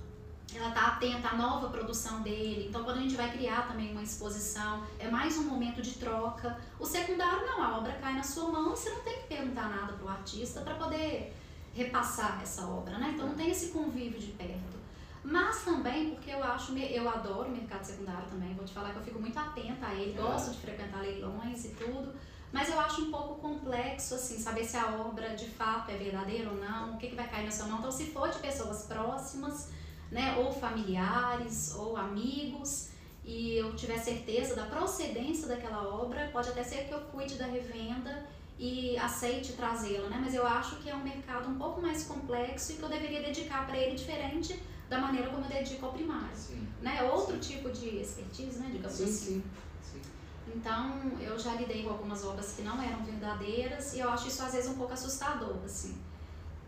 [0.55, 2.67] ela tá atenta à nova produção dele.
[2.69, 6.57] Então, quando a gente vai criar também uma exposição, é mais um momento de troca.
[6.79, 9.69] O secundário não, a obra cai na sua mão e você não tem que perguntar
[9.69, 11.35] nada pro artista para poder
[11.75, 13.13] repassar essa obra, né?
[13.15, 14.84] Então, não tem esse convívio de perto.
[15.25, 18.99] Mas também porque eu acho, eu adoro o mercado secundário também, vou te falar que
[18.99, 22.15] eu fico muito atenta a ele, gosto de frequentar leilões e tudo.
[22.53, 26.51] Mas eu acho um pouco complexo, assim, saber se a obra de fato é verdadeira
[26.51, 27.79] ou não, o que, que vai cair na sua mão.
[27.79, 29.73] Então, se for de pessoas próximas,
[30.13, 32.91] né, ou familiares, ou amigos,
[33.25, 37.47] e eu tiver certeza da procedência daquela obra, pode até ser que eu cuide da
[37.47, 38.25] revenda
[38.59, 40.21] e aceite trazê-la, né?
[40.23, 43.23] Mas eu acho que é um mercado um pouco mais complexo e que eu deveria
[43.23, 47.03] dedicar para ele diferente da maneira como eu dedico ao primário, sim, né?
[47.03, 47.41] Outro sim.
[47.41, 49.45] tipo de expertise, né, digamos sim, assim.
[49.83, 50.01] Sim.
[50.55, 54.43] Então, eu já lidei com algumas obras que não eram verdadeiras e eu acho isso
[54.43, 55.97] às vezes um pouco assustador, assim.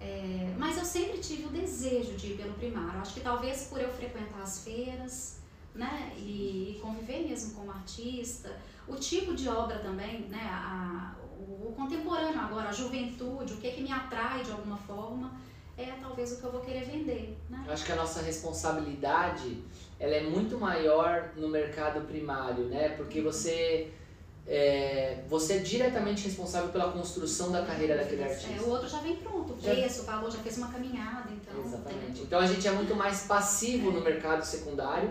[0.00, 3.00] É, mas eu sempre tive o desejo de ir pelo primário.
[3.00, 5.40] Acho que talvez por eu frequentar as feiras,
[5.74, 8.56] né, e, conviver mesmo como artista,
[8.88, 13.70] o tipo de obra também, né, a, o, o contemporâneo agora, a juventude, o que,
[13.70, 15.38] que me atrai de alguma forma,
[15.78, 17.36] é talvez o que eu vou querer vender.
[17.50, 17.64] Né?
[17.66, 19.62] Eu acho que a nossa responsabilidade
[19.98, 22.90] ela é muito maior no mercado primário, né?
[22.90, 23.90] Porque você
[24.46, 28.62] é, você é diretamente responsável pela construção da carreira daquele É, artista.
[28.62, 31.64] o outro já vem pronto, o preço, o valor, já fez uma caminhada, então.
[31.64, 32.22] Exatamente.
[32.22, 35.10] Então a gente é muito mais passivo no mercado secundário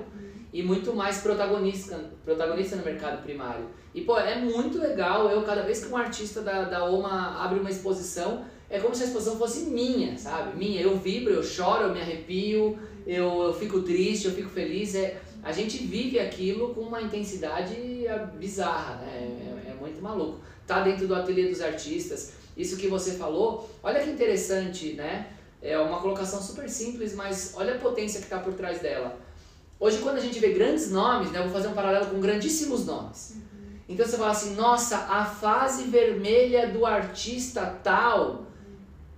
[0.54, 3.68] e muito mais protagonista, protagonista no mercado primário.
[3.94, 5.30] E pô, é muito legal.
[5.30, 9.04] Eu, cada vez que um artista da, da OMA abre uma exposição, é como se
[9.04, 10.58] a exposição fosse minha, sabe?
[10.58, 10.82] Minha.
[10.82, 14.96] Eu vibro, eu choro, eu me arrepio, eu, eu fico triste, eu fico feliz.
[14.96, 19.64] É, a gente vive aquilo com uma intensidade é, bizarra, né?
[19.66, 20.40] É, é muito maluco.
[20.68, 22.34] Tá dentro do ateliê dos artistas.
[22.58, 25.28] Isso que você falou, olha que interessante, né?
[25.62, 29.18] É uma colocação super simples, mas olha a potência que está por trás dela.
[29.80, 32.86] Hoje, quando a gente vê grandes nomes, né, eu vou fazer um paralelo com grandíssimos
[32.86, 33.36] nomes.
[33.88, 38.46] Então você fala assim, nossa, a fase vermelha do artista tal.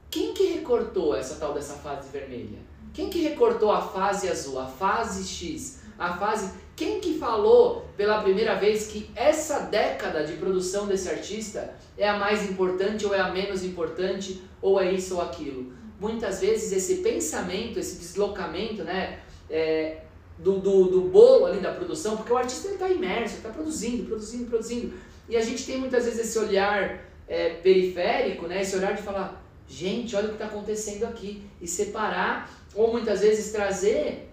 [0.09, 2.59] Quem que recortou essa tal dessa fase vermelha?
[2.93, 6.51] Quem que recortou a fase azul, a fase X, a fase.
[6.75, 12.17] Quem que falou pela primeira vez que essa década de produção desse artista é a
[12.17, 15.73] mais importante ou é a menos importante ou é isso ou aquilo?
[15.99, 20.01] Muitas vezes esse pensamento, esse deslocamento, né, é,
[20.37, 24.45] do, do, do bolo ali da produção, porque o artista está imerso, está produzindo, produzindo,
[24.45, 24.93] produzindo.
[25.27, 29.43] E a gente tem muitas vezes esse olhar é, periférico, né, esse olhar de falar,
[29.67, 34.31] gente, olha o que está acontecendo aqui, e separar, ou muitas vezes trazer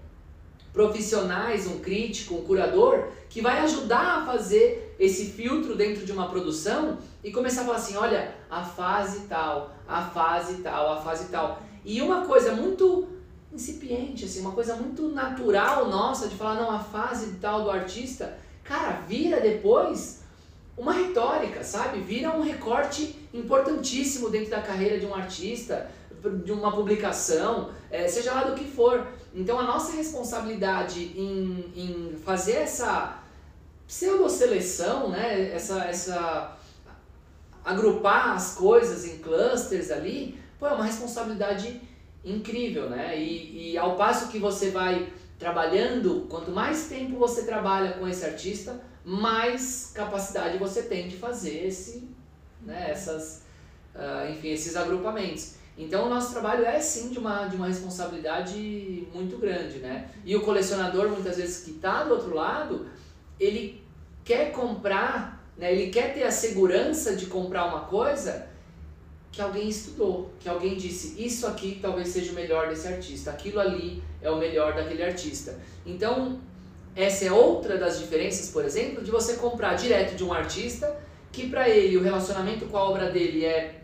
[0.73, 6.29] profissionais, um crítico, um curador, que vai ajudar a fazer esse filtro dentro de uma
[6.29, 11.29] produção e começar a falar assim, olha, a fase tal, a fase tal, a fase
[11.29, 11.63] tal.
[11.85, 13.07] E uma coisa muito
[13.53, 18.37] incipiente, assim, uma coisa muito natural nossa de falar, não, a fase tal do artista,
[18.65, 20.24] cara, vira depois
[20.77, 22.01] uma retórica, sabe?
[22.01, 25.91] Vira um recorte importantíssimo dentro da carreira de um artista,
[26.45, 29.07] de uma publicação, é, seja lá do que for.
[29.35, 33.23] Então a nossa responsabilidade em, em fazer essa
[33.87, 35.55] pseudo-seleção, né?
[35.55, 36.57] essa, essa
[37.65, 41.81] agrupar as coisas em clusters ali, pô, é uma responsabilidade
[42.25, 43.19] incrível, né?
[43.19, 48.25] E, e ao passo que você vai trabalhando, quanto mais tempo você trabalha com esse
[48.25, 52.09] artista, mais capacidade você tem de fazer esse,
[52.63, 53.43] né, essas,
[53.95, 55.57] ah, enfim, esses agrupamentos.
[55.77, 60.09] Então o nosso trabalho é sim de uma, de uma responsabilidade muito grande, né?
[60.25, 62.87] E o colecionador muitas vezes que está do outro lado,
[63.39, 63.83] ele
[64.25, 65.73] quer comprar, né?
[65.73, 68.49] ele quer ter a segurança de comprar uma coisa
[69.33, 73.59] que alguém estudou, que alguém disse, isso aqui talvez seja o melhor desse artista, aquilo
[73.59, 75.59] ali é o melhor daquele artista.
[75.85, 76.41] Então,
[76.97, 80.97] essa é outra das diferenças, por exemplo, de você comprar direto de um artista,
[81.33, 83.83] que para ele o relacionamento com a obra dele é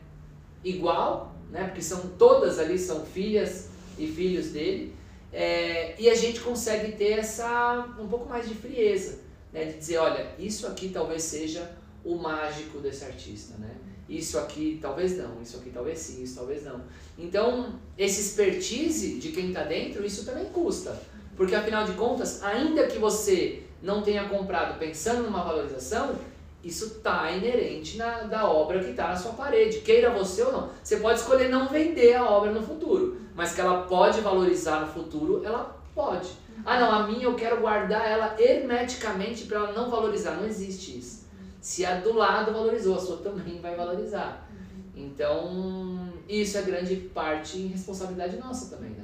[0.63, 1.65] igual, né?
[1.65, 3.69] Porque são todas ali são filhas
[3.99, 4.95] e filhos dele,
[5.33, 9.19] é, e a gente consegue ter essa um pouco mais de frieza,
[9.53, 9.65] né?
[9.65, 11.71] De dizer, olha, isso aqui talvez seja
[12.05, 13.75] o mágico desse artista, né?
[14.09, 16.83] Isso aqui talvez não, isso aqui talvez sim, isso talvez não.
[17.17, 21.01] Então, esse expertise de quem está dentro, isso também custa.
[21.41, 26.15] Porque afinal de contas, ainda que você não tenha comprado pensando numa valorização,
[26.63, 29.79] isso está inerente na, da obra que está na sua parede.
[29.79, 30.69] Queira você ou não.
[30.85, 34.89] Você pode escolher não vender a obra no futuro, mas que ela pode valorizar no
[34.89, 36.29] futuro, ela pode.
[36.63, 40.33] Ah, não, a minha eu quero guardar ela hermeticamente para ela não valorizar.
[40.33, 41.27] Não existe isso.
[41.59, 44.47] Se a do lado valorizou, a sua também vai valorizar.
[44.95, 49.00] Então, isso é grande parte e responsabilidade nossa também, né?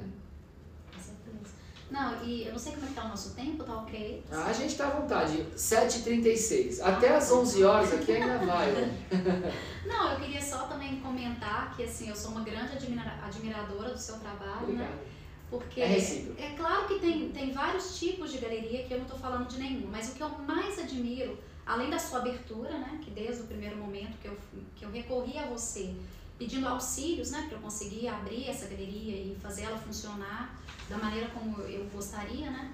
[1.89, 4.23] Não, e eu não sei como é que tá o nosso tempo, tá ok?
[4.31, 5.45] Ah, a gente tá à vontade.
[5.55, 6.81] 7h36.
[6.81, 8.71] Até às 11 horas aqui ainda vai.
[9.85, 13.97] Não, eu queria só também comentar que assim, eu sou uma grande admira- admiradora do
[13.97, 14.83] seu trabalho, né?
[14.83, 15.17] Obrigado.
[15.49, 19.17] Porque É é claro que tem, tem vários tipos de galeria que eu não estou
[19.19, 23.09] falando de nenhum, mas o que eu mais admiro, além da sua abertura, né, que
[23.11, 24.37] desde o primeiro momento que eu,
[24.75, 25.95] que eu recorri a você
[26.37, 31.29] pedindo auxílios, né, para eu conseguir abrir essa galeria e fazer ela funcionar da maneira
[31.29, 32.71] como eu gostaria, né,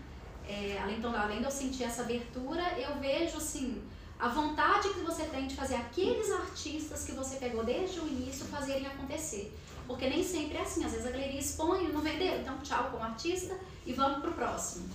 [0.48, 3.82] é, além, então, além de eu sentir essa abertura, eu vejo assim
[4.20, 8.46] a vontade que você tem de fazer aqueles artistas que você pegou desde o início
[8.46, 9.54] fazerem acontecer.
[9.86, 12.90] Porque nem sempre é assim, às vezes a galeria expõe e não vendeu, então tchau
[12.92, 14.90] como artista e vamos pro próximo.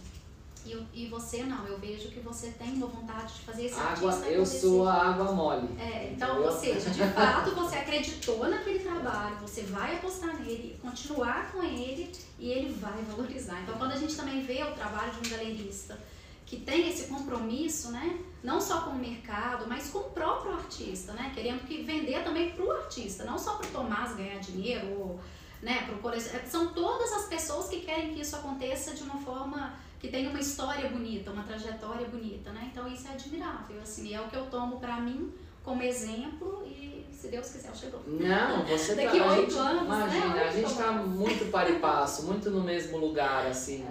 [0.69, 3.81] E, eu- e você não, eu vejo que você tem uma vontade de fazer esse
[3.81, 4.61] Água, artista eu acontecer.
[4.61, 5.69] sou a água mole.
[5.81, 6.53] É, então, Entendeu?
[6.53, 12.13] ou seja, de fato você acreditou naquele trabalho, você vai apostar nele, continuar com ele
[12.39, 13.61] e ele vai valorizar.
[13.63, 15.99] Então, quando a gente também vê o trabalho de um galerista
[16.45, 18.19] que tem esse compromisso, né?
[18.43, 21.33] Não só com o mercado, mas com o próprio artista, né?
[21.35, 25.21] Querendo que vender também para o artista, não só para o Tomás ganhar dinheiro ou
[25.63, 26.11] né, pro.
[26.11, 30.31] É, são todas as pessoas que querem que isso aconteça de uma forma que tenha
[30.31, 32.69] uma história bonita, uma trajetória bonita, né?
[32.71, 35.33] Então isso é admirável, assim, é o que eu tomo para mim
[35.65, 37.99] como exemplo e se Deus quiser eu chego.
[38.07, 40.45] Não, você tá, Daqui a oito anos, imagina, né?
[40.45, 43.85] a gente tá muito para e passo, muito no mesmo lugar, assim.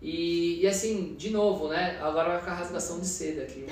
[0.00, 1.98] E, e assim, de novo, né?
[2.00, 3.66] Agora vai ficar rasgação de seda aqui.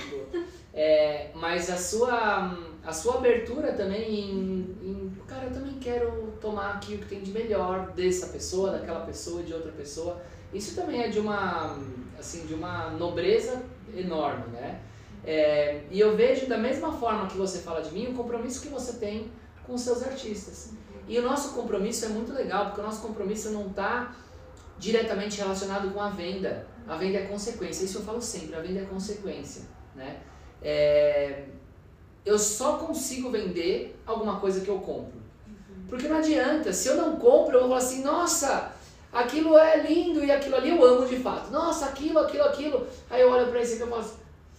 [0.74, 6.74] É, mas a sua, a sua abertura também em, em, cara, eu também quero tomar
[6.74, 10.22] aqui o que tem de melhor dessa pessoa, daquela pessoa, de outra pessoa.
[10.52, 11.78] Isso também é de uma,
[12.18, 13.62] assim, de uma nobreza
[13.94, 14.80] enorme, né?
[15.24, 18.68] É, e eu vejo da mesma forma que você fala de mim, o compromisso que
[18.68, 19.30] você tem
[19.66, 20.72] com os seus artistas.
[21.06, 24.14] E o nosso compromisso é muito legal, porque o nosso compromisso não está
[24.78, 26.66] diretamente relacionado com a venda.
[26.86, 27.84] A venda é consequência.
[27.84, 29.62] Isso eu falo sempre, a venda é consequência.
[29.94, 30.18] Né?
[30.62, 31.44] É,
[32.24, 35.18] eu só consigo vender alguma coisa que eu compro.
[35.88, 38.72] Porque não adianta, se eu não compro, eu vou falar assim, nossa,
[39.12, 41.50] aquilo é lindo e aquilo ali eu amo de fato.
[41.50, 42.86] Nossa, aquilo, aquilo, aquilo.
[43.10, 44.04] Aí eu olho pra esse aqui e eu falo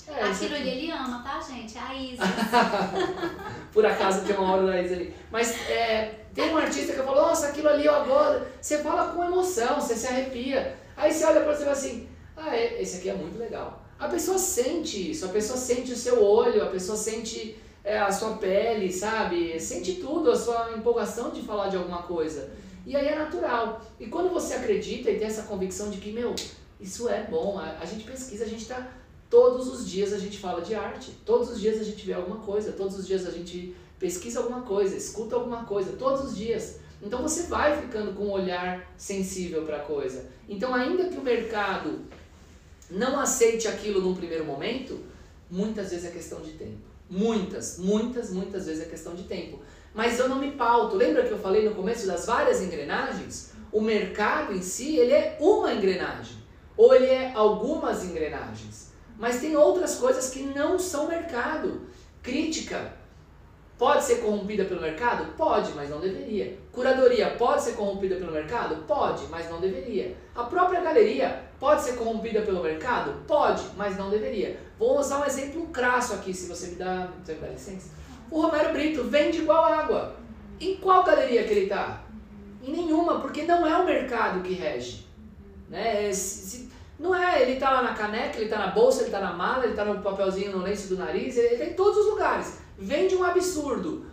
[0.07, 1.77] é, aquilo ali ele ama, tá, gente?
[1.77, 2.23] A Isa.
[3.71, 5.13] Por acaso tem uma hora da Isa ali.
[5.31, 8.47] Mas é, tem um artista que eu falo, nossa, aquilo ali eu agora.
[8.59, 10.77] Você fala com emoção, você se arrepia.
[10.97, 13.83] Aí você olha pra você e fala assim, ah, é, esse aqui é muito legal.
[13.99, 18.11] A pessoa sente isso, a pessoa sente o seu olho, a pessoa sente é, a
[18.11, 19.59] sua pele, sabe?
[19.59, 22.49] Sente tudo, a sua empolgação de falar de alguma coisa.
[22.85, 23.81] E aí é natural.
[23.99, 26.33] E quando você acredita e tem essa convicção de que, meu,
[26.79, 28.87] isso é bom, a, a gente pesquisa, a gente está
[29.29, 32.37] Todos os dias a gente fala de arte, todos os dias a gente vê alguma
[32.37, 36.79] coisa, todos os dias a gente pesquisa alguma coisa, escuta alguma coisa, todos os dias.
[37.01, 40.25] Então você vai ficando com um olhar sensível para a coisa.
[40.47, 41.99] Então, ainda que o mercado
[42.89, 44.99] não aceite aquilo num primeiro momento,
[45.49, 46.79] muitas vezes é questão de tempo.
[47.07, 49.59] Muitas, muitas, muitas vezes é questão de tempo.
[49.93, 50.95] Mas eu não me pauto.
[50.95, 53.53] Lembra que eu falei no começo das várias engrenagens?
[53.71, 56.37] O mercado em si, ele é uma engrenagem.
[56.77, 58.91] Ou ele é algumas engrenagens.
[59.17, 61.81] Mas tem outras coisas que não são mercado.
[62.23, 62.93] Crítica
[63.77, 65.33] pode ser corrompida pelo mercado?
[65.37, 66.57] Pode, mas não deveria.
[66.71, 68.83] Curadoria pode ser corrompida pelo mercado?
[68.85, 70.15] Pode, mas não deveria.
[70.35, 73.25] A própria galeria pode ser corrompida pelo mercado?
[73.25, 74.59] Pode, mas não deveria.
[74.77, 77.98] Vou usar um exemplo crasso aqui, se você me dá, você me dá licença.
[78.31, 80.15] O Romero Brito vende igual água.
[80.59, 82.03] Em qual galeria que ele está?
[82.63, 85.05] Em nenhuma, porque não é o mercado que rege.
[85.69, 86.11] Né?
[86.11, 86.69] Se, se,
[86.99, 89.63] não é, ele está lá na caneca, ele está na bolsa, ele está na mala,
[89.63, 92.59] ele está no papelzinho no lenço do nariz, ele está em todos os lugares.
[92.77, 94.05] Vende um absurdo.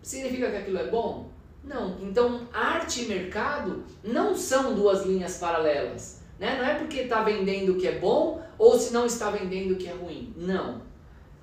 [0.00, 1.30] Significa que aquilo é bom?
[1.64, 1.96] Não.
[2.00, 6.22] Então, arte e mercado não são duas linhas paralelas.
[6.38, 6.56] Né?
[6.58, 9.76] Não é porque está vendendo o que é bom ou se não está vendendo o
[9.76, 10.32] que é ruim.
[10.36, 10.82] Não.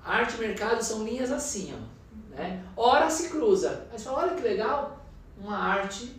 [0.04, 1.74] Arte e mercado são linhas assim.
[1.74, 2.64] Ó, né?
[2.76, 3.86] Ora se cruza.
[3.92, 5.04] Aí você fala, olha que legal,
[5.38, 6.12] uma arte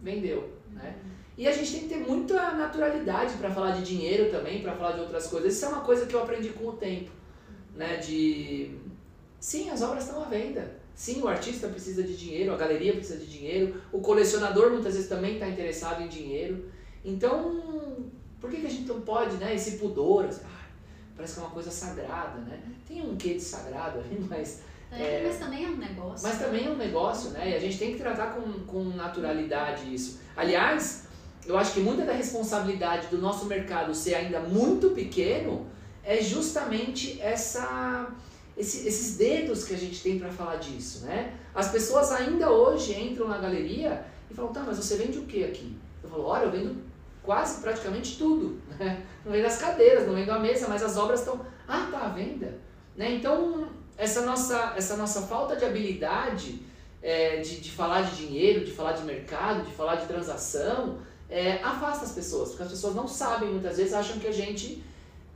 [0.00, 0.52] vendeu.
[0.70, 0.96] Né?
[1.36, 4.92] E a gente tem que ter muita naturalidade para falar de dinheiro também, para falar
[4.92, 5.54] de outras coisas.
[5.54, 7.10] Isso é uma coisa que eu aprendi com o tempo,
[7.74, 7.96] né?
[7.96, 8.76] De
[9.38, 10.78] sim, as obras estão à venda.
[10.94, 15.08] Sim, o artista precisa de dinheiro, a galeria precisa de dinheiro, o colecionador muitas vezes
[15.08, 16.70] também está interessado em dinheiro.
[17.02, 19.54] Então, por que, que a gente não pode, né?
[19.54, 20.59] Esse pudor, assim, ah,
[21.20, 22.58] parece que é uma coisa sagrada, né?
[22.88, 26.28] Tem um quê de sagrado ali, mas é, é, mas também é um negócio.
[26.28, 27.50] Mas também é um negócio, né?
[27.50, 30.18] E a gente tem que tratar com, com naturalidade isso.
[30.36, 31.04] Aliás,
[31.46, 35.66] eu acho que muita da responsabilidade do nosso mercado ser ainda muito pequeno
[36.02, 38.08] é justamente essa,
[38.56, 41.34] esse, esses dedos que a gente tem para falar disso, né?
[41.54, 45.44] As pessoas ainda hoje entram na galeria e falam, tá, mas você vende o que
[45.44, 45.76] aqui?
[46.02, 46.89] Eu falo, olha, eu vendo
[47.22, 49.04] quase praticamente tudo, né?
[49.24, 52.08] Não vendo as cadeiras, não vendo a mesa, mas as obras estão, ah, tá à
[52.08, 52.58] venda,
[52.96, 53.12] né?
[53.12, 56.62] Então, essa nossa, essa nossa falta de habilidade
[57.02, 60.98] é, de, de falar de dinheiro, de falar de mercado, de falar de transação,
[61.28, 64.82] é, afasta as pessoas, porque as pessoas não sabem, muitas vezes acham que a gente,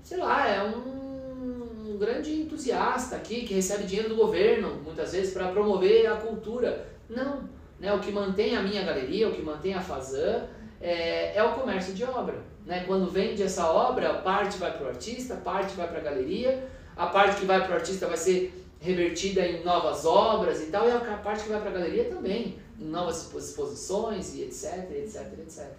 [0.03, 5.33] sei lá, é um, um grande entusiasta aqui, que recebe dinheiro do governo, muitas vezes,
[5.33, 6.89] para promover a cultura.
[7.09, 7.49] Não.
[7.79, 7.93] Né?
[7.93, 10.49] O que mantém a minha galeria, o que mantém a Fazan,
[10.85, 12.45] é, é o comércio de obra.
[12.67, 12.85] Né?
[12.87, 17.07] Quando vende essa obra, parte vai para o artista, parte vai para a galeria, a
[17.07, 20.93] parte que vai para o artista vai ser revertida em novas obras e tal, e
[20.93, 25.73] a parte que vai para a galeria também, em novas exposições e etc, etc, etc.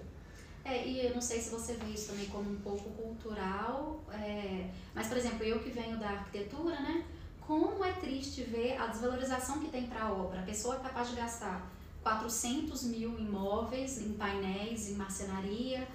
[0.66, 4.66] É, e eu não sei se você vê isso também como um pouco cultural, é,
[4.96, 7.06] mas, por exemplo, eu que venho da arquitetura, né?
[7.40, 10.40] Como é triste ver a desvalorização que tem para a obra.
[10.40, 11.75] A pessoa é capaz de gastar
[12.06, 15.88] 400 mil imóveis em painéis, em marcenaria,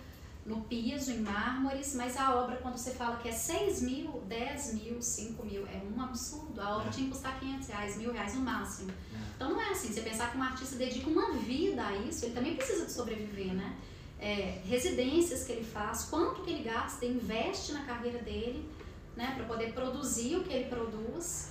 [0.44, 4.74] no piso, em mármores, mas a obra, quando você fala que é 6 mil, 10
[4.74, 6.60] mil, 5 mil, é um absurdo.
[6.60, 6.90] A obra é.
[6.90, 8.90] tinha que custar 500 reais, mil reais no máximo.
[8.90, 9.18] É.
[9.36, 12.34] Então não é assim, você pensar que um artista dedica uma vida a isso, ele
[12.34, 13.76] também precisa de sobreviver, né?
[14.18, 18.68] É, residências que ele faz, quanto que ele gasta, investe na carreira dele,
[19.16, 21.50] né, para poder produzir o que ele produz.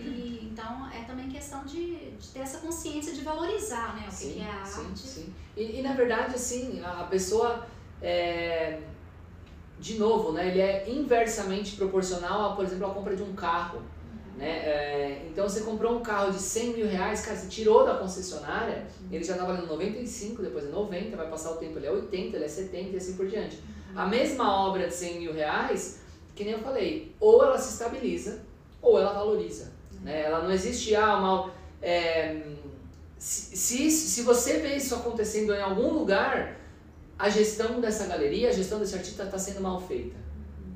[0.00, 4.32] E, então é também questão de, de, ter essa consciência de valorizar né, o sim,
[4.32, 4.98] que é a sim, arte.
[4.98, 5.34] Sim.
[5.56, 7.66] E, e na verdade, assim, a pessoa
[8.02, 8.80] é,
[9.80, 13.78] de novo, né, ele é inversamente proporcional, a, por exemplo, à compra de um carro.
[13.78, 14.38] Uhum.
[14.38, 14.50] Né?
[14.50, 18.86] É, então você comprou um carro de 100 mil reais, cara, você tirou da concessionária,
[19.00, 19.08] uhum.
[19.10, 22.36] ele já está valendo 95, depois é 90, vai passar o tempo, ele é 80,
[22.36, 23.56] ele é 70 e assim por diante.
[23.56, 24.00] Uhum.
[24.00, 26.00] A mesma obra de 100 mil reais,
[26.34, 28.42] que nem eu falei, ou ela se estabiliza,
[28.82, 29.72] ou ela valoriza.
[30.02, 30.22] Né?
[30.22, 31.50] Ela não existe, ah, uma,
[31.82, 32.42] é,
[33.18, 36.58] se, se, se você vê isso acontecendo em algum lugar,
[37.18, 40.16] a gestão dessa galeria, a gestão desse artista está sendo mal feita.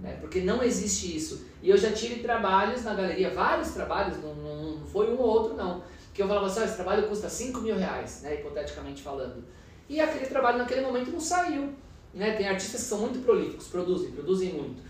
[0.03, 0.19] Né?
[0.21, 1.47] Porque não existe isso.
[1.63, 5.57] E eu já tive trabalhos na galeria, vários trabalhos, não, não foi um ou outro
[5.57, 9.43] não, que eu falava assim, oh, esse trabalho custa 5 mil reais, né, hipoteticamente falando.
[9.89, 11.73] E aquele trabalho naquele momento não saiu.
[12.13, 12.37] Né?
[12.37, 14.83] Tem artistas que são muito prolíficos, produzem, produzem muito.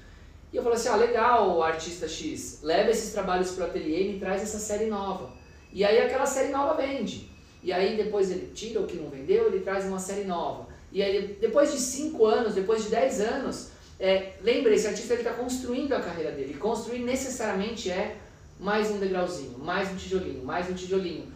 [0.55, 4.13] E eu falei assim, ah, legal, artista X, leva esses trabalhos para o ateliê e
[4.13, 5.33] me traz essa série nova.
[5.73, 7.29] E aí aquela série nova vende.
[7.61, 10.69] E aí depois ele tira o que não vendeu, ele traz uma série nova.
[10.93, 15.33] E aí, depois de 5 anos, depois de 10 anos, é, lembra, esse artista está
[15.33, 16.55] construindo a carreira dele.
[16.55, 18.17] Construir necessariamente é
[18.61, 21.33] mais um degrauzinho, mais um tijolinho, mais um tijolinho.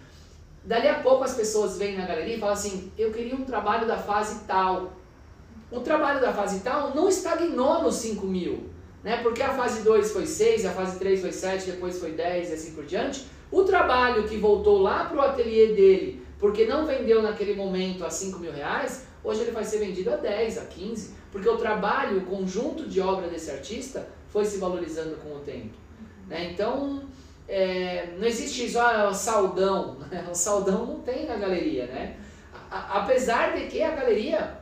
[0.62, 3.84] Dali a pouco as pessoas vêm na galeria e falam assim, eu queria um trabalho
[3.84, 4.92] da fase tal.
[5.72, 8.77] O trabalho da fase tal não estagnou nos 5 mil,
[9.08, 9.22] né?
[9.22, 12.52] porque a fase 2 foi 6, a fase 3 foi 7, depois foi 10 e
[12.52, 13.26] assim por diante.
[13.50, 18.10] O trabalho que voltou lá para o ateliê dele, porque não vendeu naquele momento a
[18.10, 22.18] 5 mil reais, Hoje ele vai ser vendido a 10, a 15, porque o trabalho,
[22.18, 25.74] o conjunto de obra desse artista foi se valorizando com o tempo.
[26.26, 26.50] Né?
[26.52, 27.02] Então,
[27.48, 29.96] é, não existe isso, ah, o saldão.
[30.10, 30.26] Né?
[30.30, 31.86] O saldão não tem na galeria.
[31.86, 32.16] Né?
[32.70, 34.58] A, apesar de que a galeria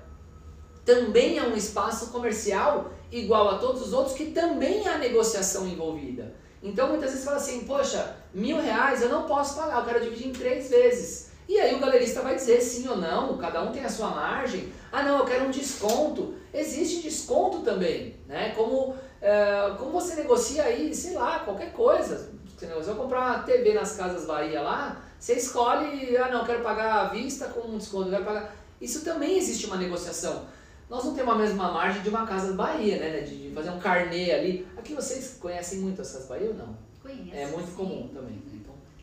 [0.85, 6.35] também é um espaço comercial igual a todos os outros, que também há negociação envolvida.
[6.63, 10.29] Então muitas vezes fala assim, poxa, mil reais eu não posso pagar, eu quero dividir
[10.29, 11.31] em três vezes.
[11.49, 14.73] E aí o galerista vai dizer sim ou não, cada um tem a sua margem.
[14.91, 16.35] Ah não, eu quero um desconto.
[16.53, 18.53] Existe desconto também, né?
[18.57, 22.33] Como, é, como você negocia aí, sei lá, qualquer coisa.
[22.57, 26.63] Você negocia comprar uma TV nas Casas Bahia lá, você escolhe, ah não, eu quero
[26.63, 28.57] pagar à vista com um desconto, eu quero pagar...
[28.81, 30.47] Isso também existe uma negociação.
[30.89, 33.21] Nós não temos a mesma margem de uma Casas Bahia, né?
[33.21, 34.67] De fazer um carnê ali.
[34.77, 36.77] Aqui vocês conhecem muito as Casas Bahia ou não?
[37.03, 37.37] Conheço.
[37.37, 37.77] É muito sim.
[37.77, 38.35] comum também.
[38.35, 38.57] Né?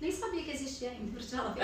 [0.04, 1.56] Nem sabia que existia ainda, pra te falar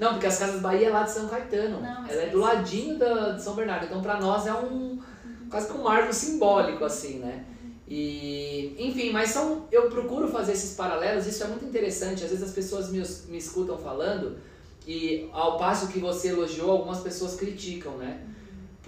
[0.00, 1.80] Não, porque as Casas Bahia é lá de São Caetano.
[1.80, 3.86] Não, Ela é do ladinho da, de São Bernardo.
[3.86, 5.00] Então, para nós é um
[5.48, 7.44] quase que um marco simbólico, assim, né?
[7.86, 12.24] E, enfim, mas são, eu procuro fazer esses paralelos, isso é muito interessante.
[12.24, 12.98] Às vezes as pessoas me,
[13.28, 14.36] me escutam falando
[14.84, 18.26] e ao passo que você elogiou, algumas pessoas criticam, né?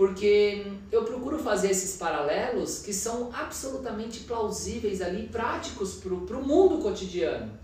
[0.01, 6.79] Porque eu procuro fazer esses paralelos que são absolutamente plausíveis ali, práticos para o mundo
[6.79, 7.61] cotidiano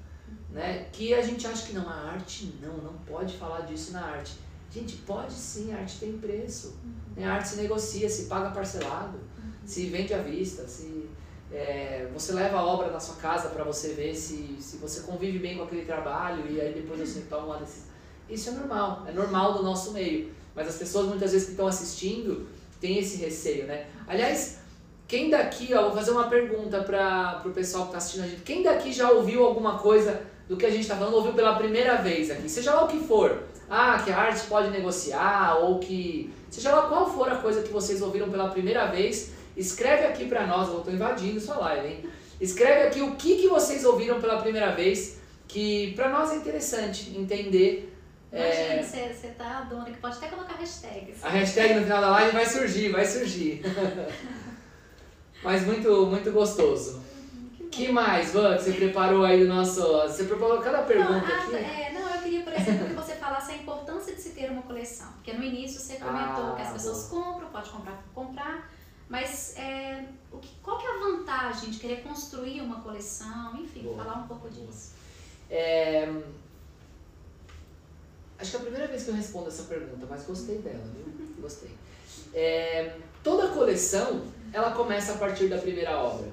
[0.57, 0.87] né?
[0.91, 4.39] Que a gente acha que não, a arte não, não pode falar disso na arte.
[4.71, 6.79] Gente, pode sim, a arte tem preço.
[6.83, 6.95] Uhum.
[7.15, 7.27] Né?
[7.27, 9.53] A arte se negocia, se paga parcelado, uhum.
[9.67, 11.11] se vende à vista, se
[11.53, 15.39] é, você leva a obra na sua casa para você ver se, se você convive
[15.39, 17.95] bem com aquele trabalho e aí depois você toma uma decisão.
[18.29, 20.35] Isso é normal, é normal do nosso meio.
[20.57, 22.49] Mas as pessoas muitas vezes que estão assistindo
[22.81, 23.87] têm esse receio, né?
[24.09, 24.59] Aliás,
[25.07, 28.43] quem daqui, ó, vou fazer uma pergunta para o pessoal que está assistindo a gente.
[28.43, 31.97] Quem daqui já ouviu alguma coisa do que a gente está falando ouviu pela primeira
[31.97, 33.43] vez aqui, seja lá o que for.
[33.69, 36.33] Ah, que a arte pode negociar, ou que.
[36.51, 40.47] Seja lá qual for a coisa que vocês ouviram pela primeira vez, escreve aqui para
[40.47, 42.05] nós, eu estou invadindo sua live, hein?
[42.41, 47.13] Escreve aqui o que, que vocês ouviram pela primeira vez, que para nós é interessante
[47.17, 47.93] entender.
[48.37, 48.83] Imagina, é...
[48.83, 51.25] você, você tá dona, que pode até colocar hashtags.
[51.25, 53.63] A hashtag no final da live vai surgir, vai surgir.
[55.43, 57.07] Mas muito, muito gostoso
[57.77, 59.83] que mais, Van, que você preparou aí do nosso.
[60.03, 61.55] Você preparou cada pergunta não, ah, aqui?
[61.57, 64.63] É, não, eu queria, por exemplo, que você falasse a importância de se ter uma
[64.63, 65.09] coleção.
[65.13, 67.21] Porque no início você comentou ah, que as pessoas bom.
[67.23, 68.71] compram, pode comprar comprar.
[69.09, 73.55] Mas é, o que, qual que é a vantagem de querer construir uma coleção?
[73.57, 74.95] Enfim, boa, falar um pouco disso.
[75.51, 76.09] É,
[78.39, 81.07] acho que é a primeira vez que eu respondo essa pergunta, mas gostei dela, viu?
[81.41, 81.71] Gostei.
[82.35, 84.23] É, toda coleção,
[84.53, 86.29] ela começa a partir da primeira obra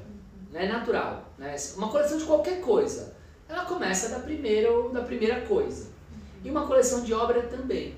[0.51, 1.31] né, natural.
[1.37, 1.55] Né?
[1.75, 3.15] Uma coleção de qualquer coisa,
[3.47, 5.87] ela começa da primeira, da primeira coisa.
[6.43, 7.95] E uma coleção de obra também.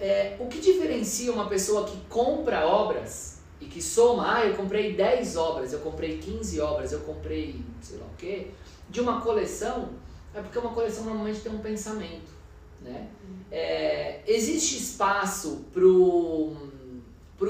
[0.00, 4.94] é, o que diferencia uma pessoa que compra obras e que soma, ah, eu comprei
[4.94, 8.48] 10 obras, eu comprei 15 obras, eu comprei sei lá o quê,
[8.90, 9.90] de uma coleção,
[10.34, 12.32] é porque uma coleção normalmente tem um pensamento.
[12.80, 13.08] Né?
[13.50, 16.56] É, existe espaço para o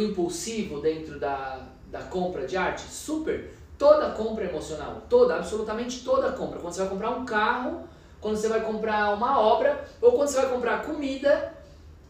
[0.00, 2.82] impulsivo dentro da, da compra de arte?
[2.82, 3.54] Super!
[3.78, 6.60] Toda compra é emocional, toda, absolutamente toda compra.
[6.60, 7.82] Quando você vai comprar um carro,
[8.20, 11.52] quando você vai comprar uma obra, ou quando você vai comprar comida,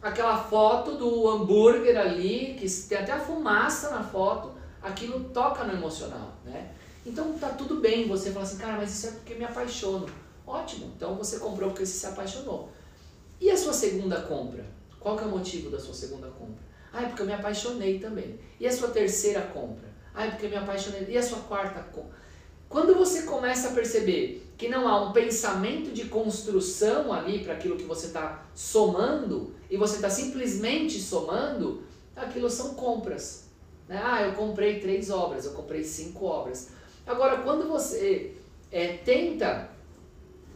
[0.02, 4.50] aquela foto do hambúrguer ali, que tem até a fumaça na foto,
[4.82, 6.72] aquilo toca no emocional, né?
[7.06, 10.06] Então tá tudo bem você falar assim, cara, mas isso é porque me apaixono.
[10.46, 12.70] Ótimo, então você comprou porque você se apaixonou.
[13.40, 14.64] E a sua segunda compra?
[14.98, 16.62] Qual que é o motivo da sua segunda compra?
[16.92, 18.38] Ah, é porque eu me apaixonei também.
[18.60, 19.88] E a sua terceira compra?
[20.14, 21.06] Ah, é porque eu me apaixonei.
[21.08, 22.16] E a sua quarta compra?
[22.68, 27.76] Quando você começa a perceber que não há um pensamento de construção ali para aquilo
[27.76, 31.82] que você está somando, e você está simplesmente somando,
[32.14, 33.46] aquilo são compras.
[33.88, 34.00] Né?
[34.02, 36.68] Ah, eu comprei três obras, eu comprei cinco obras.
[37.06, 38.36] Agora, quando você
[38.70, 39.70] é, tenta,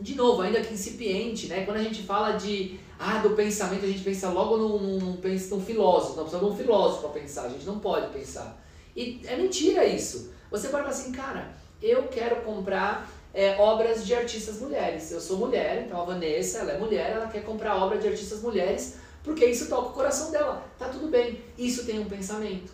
[0.01, 1.65] de novo, ainda que incipiente, né?
[1.65, 5.61] quando a gente fala de ah, do pensamento, a gente pensa logo num, num, num,
[5.61, 8.63] filósofo, nós precisamos de um filósofo para pensar, a gente não pode pensar.
[8.95, 10.33] E é mentira isso.
[10.51, 15.11] Você pode falar assim, cara, eu quero comprar é, obras de artistas mulheres.
[15.11, 18.41] Eu sou mulher, então a Vanessa, ela é mulher, ela quer comprar obra de artistas
[18.41, 20.65] mulheres porque isso toca o coração dela.
[20.79, 22.73] Tá tudo bem, isso tem um pensamento.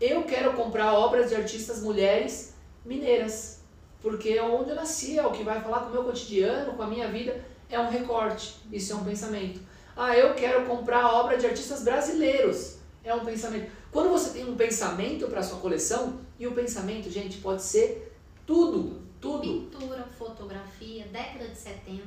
[0.00, 3.57] Eu quero comprar obras de artistas mulheres mineiras,
[4.00, 6.82] porque é onde eu nasci, é o que vai falar com o meu cotidiano, com
[6.82, 9.60] a minha vida, é um recorte, isso é um pensamento.
[9.96, 13.70] Ah, eu quero comprar obra de artistas brasileiros, é um pensamento.
[13.90, 19.02] Quando você tem um pensamento para sua coleção, e o pensamento, gente, pode ser tudo,
[19.20, 19.40] tudo.
[19.42, 22.02] Pintura, fotografia, década de 70,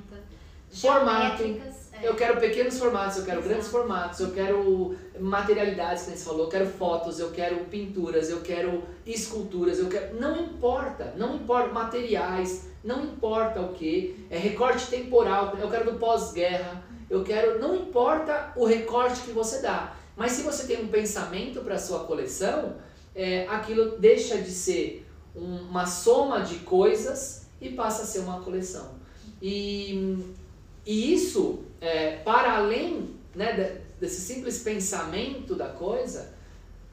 [0.72, 1.44] Formato.
[1.44, 1.74] É.
[2.04, 3.50] Eu quero pequenos formatos, eu quero Exato.
[3.50, 8.42] grandes formatos, eu quero materialidades, que você falou, eu quero fotos, eu quero pinturas, eu
[8.42, 10.20] quero esculturas, eu quero.
[10.20, 16.00] Não importa, não importa materiais, não importa o que, é recorte temporal, eu quero do
[16.00, 17.60] pós-guerra, eu quero.
[17.60, 19.96] Não importa o recorte que você dá.
[20.16, 22.76] Mas se você tem um pensamento para sua coleção,
[23.16, 28.42] é, aquilo deixa de ser um, uma soma de coisas e passa a ser uma
[28.42, 28.96] coleção.
[29.42, 30.18] E,
[30.86, 36.34] e isso, é, para além né, desse simples pensamento da coisa,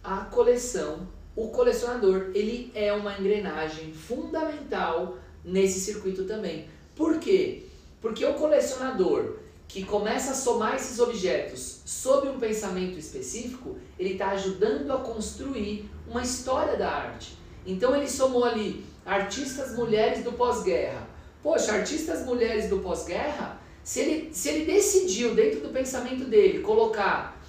[0.03, 6.67] a coleção, o colecionador, ele é uma engrenagem fundamental nesse circuito também.
[6.97, 7.67] Por quê?
[8.01, 9.37] Porque o colecionador
[9.69, 15.89] que começa a somar esses objetos sob um pensamento específico, ele está ajudando a construir
[16.09, 17.37] uma história da arte.
[17.67, 21.07] Então ele somou ali artistas mulheres do pós-guerra.
[21.43, 23.58] Poxa, artistas mulheres do pós-guerra,
[23.89, 27.41] se ele, se ele decidiu dentro do pensamento dele colocar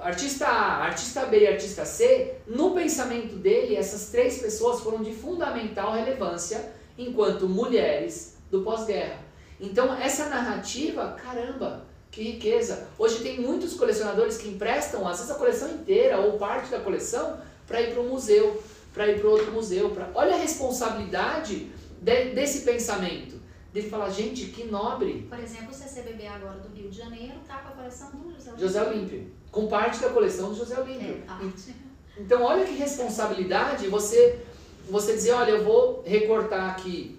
[0.00, 5.14] artista A, artista B e artista C, no pensamento dele, essas três pessoas foram de
[5.14, 9.20] fundamental relevância enquanto mulheres do pós-guerra.
[9.60, 12.88] Então, essa narrativa, caramba, que riqueza.
[12.98, 17.38] Hoje tem muitos colecionadores que emprestam, às vezes, a coleção inteira ou parte da coleção
[17.68, 18.60] para ir para um museu,
[18.92, 19.90] para ir para outro museu.
[19.90, 20.10] Pra...
[20.12, 21.70] Olha a responsabilidade
[22.02, 23.43] de, desse pensamento.
[23.74, 25.26] De falar, gente, que nobre.
[25.28, 28.50] Por exemplo, o CCBB agora do Rio de Janeiro está com a coleção do José
[28.50, 28.66] Olímpio.
[28.68, 29.26] José Olímpio.
[29.50, 31.08] Com parte da coleção do José Olímpio.
[31.08, 31.74] É, parte.
[32.16, 34.38] Então, olha que responsabilidade você,
[34.88, 37.18] você dizer, olha, eu vou recortar aqui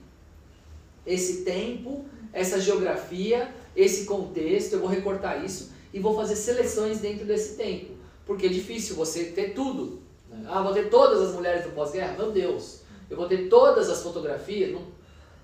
[1.05, 7.25] esse tempo, essa geografia, esse contexto, eu vou recortar isso e vou fazer seleções dentro
[7.25, 7.95] desse tempo.
[8.25, 10.01] Porque é difícil você ter tudo.
[10.29, 10.45] Né?
[10.47, 12.15] Ah, vou ter todas as mulheres do pós-guerra?
[12.17, 12.79] Meu Deus!
[13.09, 14.71] Eu vou ter todas as fotografias?
[14.71, 14.94] Não,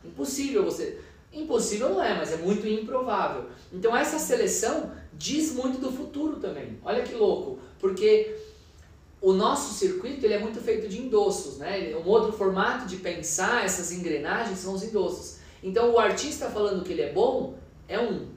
[0.03, 0.99] impossível você.
[1.33, 3.45] Impossível não é, mas é muito improvável.
[3.71, 6.79] Então essa seleção diz muito do futuro também.
[6.83, 8.35] Olha que louco, porque
[9.21, 11.95] o nosso circuito ele é muito feito de endossos, né?
[11.95, 15.37] Um outro formato de pensar essas engrenagens são os endossos.
[15.63, 17.55] Então o artista falando que ele é bom
[17.87, 18.27] é um.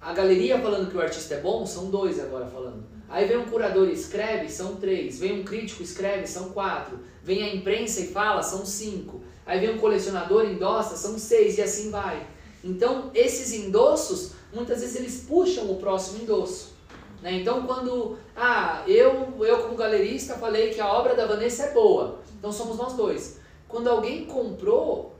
[0.00, 2.84] A galeria falando que o artista é bom são dois agora falando.
[3.08, 5.18] Aí vem um curador e escreve, são três.
[5.18, 7.00] Vem um crítico e escreve, são quatro.
[7.24, 9.20] Vem a imprensa e fala, são cinco.
[9.50, 12.24] Aí vem um colecionador endossa, são seis e assim vai.
[12.62, 16.72] Então esses endossos, muitas vezes eles puxam o próximo endosso.
[17.20, 17.32] Né?
[17.32, 22.20] Então quando, ah, eu, eu como galerista falei que a obra da Vanessa é boa.
[22.38, 23.40] Então somos nós dois.
[23.66, 25.16] Quando alguém comprou,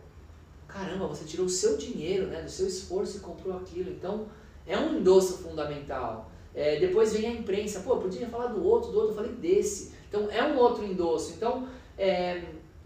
[0.68, 3.91] caramba, você tirou o seu dinheiro, né, do seu esforço e comprou aquilo.
[3.91, 4.26] Então,
[4.64, 6.31] é um endosso fundamental.
[6.55, 9.33] É, depois vem a imprensa, pô, eu podia falar do outro, do outro, eu falei
[9.33, 9.93] desse.
[10.09, 11.33] Então, é um outro endosso.
[11.33, 11.68] Então,
[11.99, 12.43] é,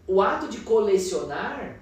[0.07, 1.80] o ato de colecionar,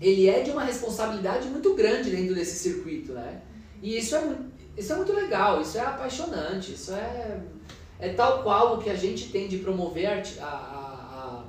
[0.00, 3.42] ele é de uma responsabilidade muito grande dentro desse circuito, né?
[3.82, 4.36] E isso é,
[4.76, 7.40] isso é muito legal, isso é apaixonante, isso é,
[7.98, 11.44] é tal qual o que a gente tem de promover a, a, a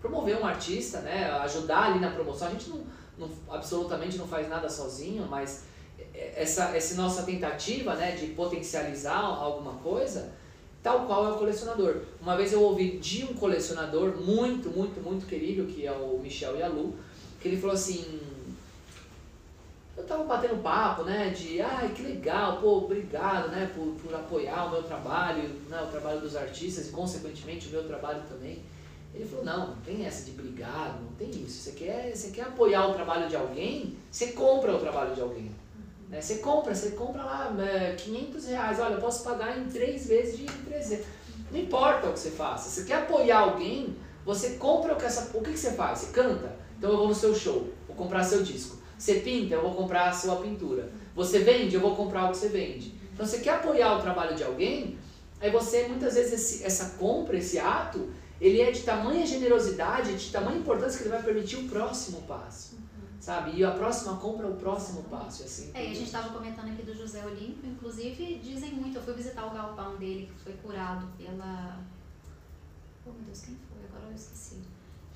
[0.00, 1.30] promover um artista, né?
[1.42, 2.48] Ajudar ali na promoção.
[2.48, 2.84] A gente não,
[3.18, 5.64] não, absolutamente não faz nada sozinho, mas
[6.14, 10.32] essa, essa nossa tentativa né, de potencializar alguma coisa,
[10.84, 12.02] tal qual é o colecionador.
[12.20, 16.58] Uma vez eu ouvi de um colecionador muito, muito, muito querido, que é o Michel
[16.58, 16.92] Yalu,
[17.40, 18.20] que ele falou assim,
[19.96, 24.66] eu tava batendo papo, né, de, ai, que legal, pô, obrigado, né, por, por apoiar
[24.66, 28.62] o meu trabalho, né, o trabalho dos artistas e, consequentemente, o meu trabalho também.
[29.14, 31.62] Ele falou, não, não tem essa de obrigado, não tem isso.
[31.62, 35.50] Você quer, você quer apoiar o trabalho de alguém, você compra o trabalho de alguém.
[36.14, 36.20] Né?
[36.20, 40.38] Você compra, você compra lá é, 500 reais, olha, eu posso pagar em três vezes
[40.38, 41.04] de 300.
[41.50, 45.36] Não importa o que você faça, você quer apoiar alguém, você compra o que, essa,
[45.36, 45.98] o que, que você faz?
[45.98, 46.56] Você canta?
[46.78, 48.78] Então eu vou no seu show, vou comprar seu disco.
[48.96, 50.88] Você pinta, eu vou comprar a sua pintura.
[51.16, 52.94] Você vende, eu vou comprar o que você vende.
[53.12, 54.96] Então você quer apoiar o trabalho de alguém,
[55.40, 58.08] aí você, muitas vezes, esse, essa compra, esse ato,
[58.40, 62.73] ele é de tamanha generosidade, de tamanha importância que ele vai permitir o próximo passo.
[63.24, 63.52] Sabe?
[63.56, 65.44] E a próxima compra é o próximo passo.
[65.44, 69.14] Assim, é, a gente estava comentando aqui do José Olímpio, inclusive dizem muito, eu fui
[69.14, 71.78] visitar o galpão dele, que foi curado pela.
[73.06, 73.82] Oh meu Deus, quem foi?
[73.88, 74.58] Agora eu esqueci.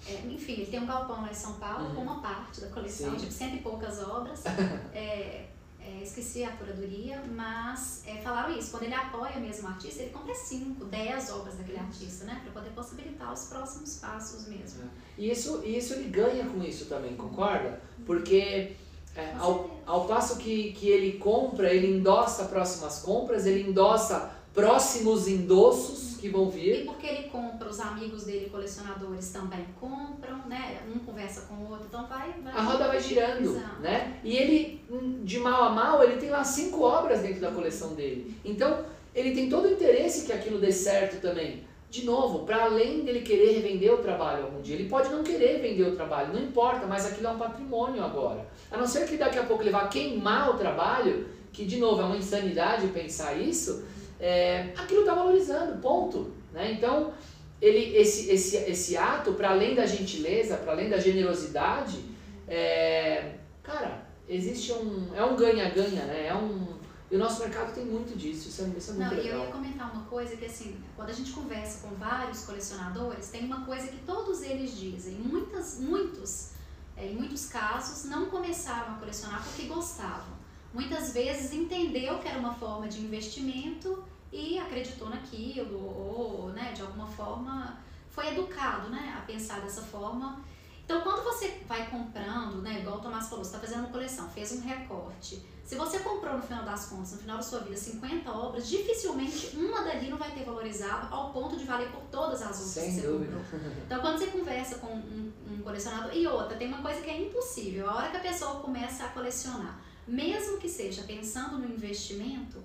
[0.06, 1.96] É, enfim, ele tem um galpão lá em São Paulo uhum.
[1.96, 3.18] com uma parte da coleção, Sim.
[3.18, 4.42] tipo cento e poucas obras.
[4.94, 5.50] é,
[5.80, 10.10] é, esqueci a curadoria, mas é, falaram isso, quando ele apoia mesmo o artista, ele
[10.10, 12.40] compra 5, 10 obras daquele artista, né?
[12.42, 14.82] Para poder possibilitar os próximos passos mesmo.
[14.82, 14.88] É.
[15.16, 17.80] E isso, isso ele ganha com isso também, concorda?
[18.04, 18.76] Porque
[19.14, 25.28] é, ao, ao passo que, que ele compra, ele endossa próximas compras, ele endossa próximos
[25.28, 26.80] endossos que vão vir.
[26.80, 30.80] E porque ele compra, os amigos dele, colecionadores, também compram, né?
[30.92, 32.34] Um conversa com o outro, então vai.
[32.42, 33.80] vai a roda vai girando, Exato.
[33.80, 34.18] né?
[34.24, 34.84] E ele,
[35.22, 38.36] de mal a mal, ele tem lá cinco obras dentro da coleção dele.
[38.44, 38.84] Então,
[39.14, 41.62] ele tem todo o interesse que aquilo dê certo também.
[41.88, 45.62] De novo, para além dele querer revender o trabalho algum dia, ele pode não querer
[45.62, 48.44] vender o trabalho, não importa, mas aquilo é um patrimônio agora.
[48.72, 52.02] A não ser que daqui a pouco ele vá queimar o trabalho, que de novo
[52.02, 53.84] é uma insanidade pensar isso,
[54.20, 56.32] é, aquilo está valorizando, ponto.
[56.52, 56.72] Né?
[56.72, 57.12] Então,
[57.60, 62.04] ele, esse, esse, esse ato, para além da gentileza, para além da generosidade,
[62.46, 65.14] é, cara, existe um.
[65.14, 66.26] É um ganha-ganha, né?
[66.26, 66.78] É um.
[67.10, 69.38] E o nosso mercado tem muito disso, isso é, isso é muito Não, legal.
[69.38, 73.46] eu ia comentar uma coisa que assim, quando a gente conversa com vários colecionadores, tem
[73.46, 76.50] uma coisa que todos eles dizem, muitas, muitos,
[76.94, 80.38] é, em muitos casos, não começaram a colecionar porque gostavam
[80.72, 86.82] muitas vezes entendeu que era uma forma de investimento e acreditou naquilo, ou né, de
[86.82, 87.78] alguma forma
[88.10, 90.42] foi educado né, a pensar dessa forma.
[90.84, 94.28] Então, quando você vai comprando, né, igual o Tomás falou, você está fazendo uma coleção,
[94.30, 95.44] fez um recorte.
[95.62, 99.54] Se você comprou no final das contas, no final da sua vida, 50 obras, dificilmente
[99.54, 102.94] uma dali não vai ter valorizado ao ponto de valer por todas as outras Sem
[102.94, 103.36] que você dúvida.
[103.36, 103.60] comprou.
[103.84, 107.20] Então, quando você conversa com um, um colecionador, e outra, tem uma coisa que é
[107.20, 107.90] impossível.
[107.90, 109.78] A hora que a pessoa começa a colecionar,
[110.09, 112.62] mesmo que seja pensando no investimento,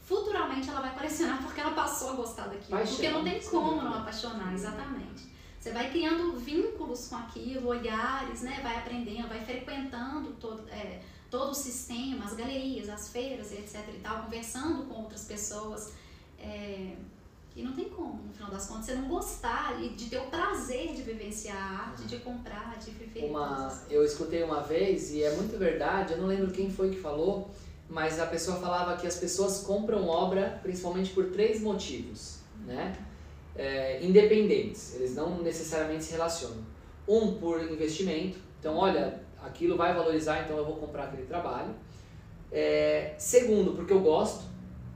[0.00, 2.78] futuramente ela vai colecionar porque ela passou a gostar daquilo.
[2.78, 5.28] Paixão, porque não tem como não apaixonar, exatamente.
[5.60, 8.60] Você vai criando vínculos com aquilo, olhares, né?
[8.62, 13.86] vai aprendendo, vai frequentando todo, é, todo o sistema, as galerias, as feiras, etc.
[13.94, 15.92] e tal, conversando com outras pessoas.
[16.38, 16.94] É,
[17.58, 20.26] e não tem como, no final das contas, você não gostar e de ter o
[20.26, 23.24] prazer de vivenciar a arte, de comprar, de viver.
[23.24, 27.00] Uma, eu escutei uma vez, e é muito verdade, eu não lembro quem foi que
[27.00, 27.50] falou,
[27.88, 32.96] mas a pessoa falava que as pessoas compram obra principalmente por três motivos, né?
[33.56, 36.64] É, independentes, eles não necessariamente se relacionam.
[37.08, 41.74] Um, por investimento, então olha, aquilo vai valorizar, então eu vou comprar aquele trabalho.
[42.52, 44.44] É, segundo, porque eu gosto,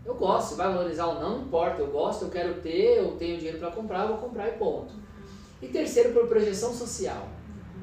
[0.04, 3.12] eu gosto, se vai valorizar ou não, não importa, eu gosto, eu quero ter, eu
[3.12, 4.92] tenho dinheiro para comprar, eu vou comprar e ponto.
[5.60, 7.28] E terceiro, por projeção social.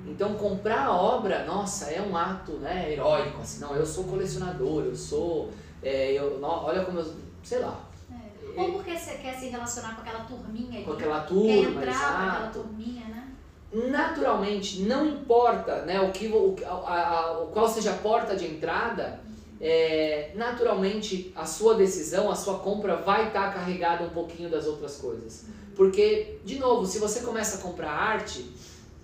[0.06, 4.84] Então, comprar a obra, nossa, é um ato né, heróico, assim, não, eu sou colecionador,
[4.84, 5.50] eu sou,
[5.82, 7.14] é, eu, olha como eu,
[7.44, 7.80] sei lá.
[8.12, 8.60] É.
[8.60, 12.30] Ou porque você quer se relacionar com aquela turminha Com aquela turma, Quer entrar com
[12.30, 13.32] aquela turminha, né?
[13.72, 19.22] Naturalmente, não importa né, o que, o, a, a, qual seja a porta de entrada,
[19.62, 24.66] é, naturalmente a sua decisão, a sua compra vai estar tá carregada um pouquinho das
[24.66, 25.46] outras coisas.
[25.76, 28.46] Porque, de novo, se você começa a comprar arte,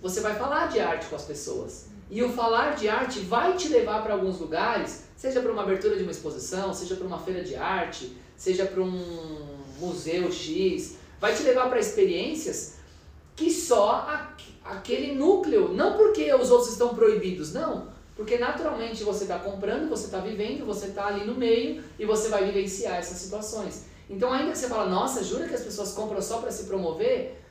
[0.01, 1.87] você vai falar de arte com as pessoas.
[2.09, 5.95] E o falar de arte vai te levar para alguns lugares, seja para uma abertura
[5.97, 9.45] de uma exposição, seja para uma feira de arte, seja para um
[9.79, 12.75] museu X, vai te levar para experiências
[13.35, 14.07] que só
[14.63, 20.05] aquele núcleo, não porque os outros estão proibidos, não, Porque naturalmente você está comprando, você
[20.05, 23.85] está vivendo, você está ali no meio e você vai vivenciar essas situações.
[24.09, 27.41] Então, ainda que você fala, nossa, jura que as pessoas compram só para se promover?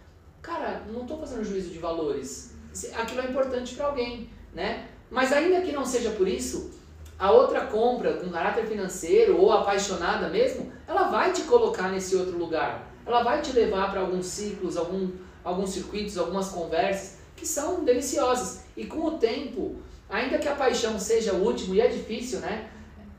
[0.40, 2.52] Cara, não estou fazendo juízo de valores.
[2.94, 4.88] Aquilo é importante para alguém, né?
[5.10, 6.70] Mas ainda que não seja por isso,
[7.18, 12.36] a outra compra com caráter financeiro ou apaixonada mesmo, ela vai te colocar nesse outro
[12.38, 12.90] lugar.
[13.06, 15.10] Ela vai te levar para alguns ciclos, algum,
[15.44, 18.64] alguns circuitos, algumas conversas que são deliciosas.
[18.76, 19.76] E com o tempo,
[20.08, 22.70] ainda que a paixão seja o último, e é difícil, né?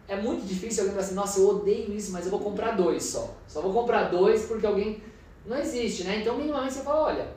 [0.08, 3.04] É muito difícil alguém falar assim, nossa, eu odeio isso, mas eu vou comprar dois
[3.04, 3.36] só.
[3.48, 5.02] Só vou comprar dois porque alguém.
[5.46, 6.20] Não existe, né?
[6.22, 7.28] Então, minimamente você fala, olha,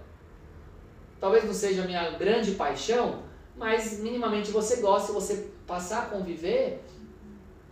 [1.20, 3.22] talvez não seja a minha grande paixão,
[3.56, 6.82] mas minimamente você gosta, você passar a conviver,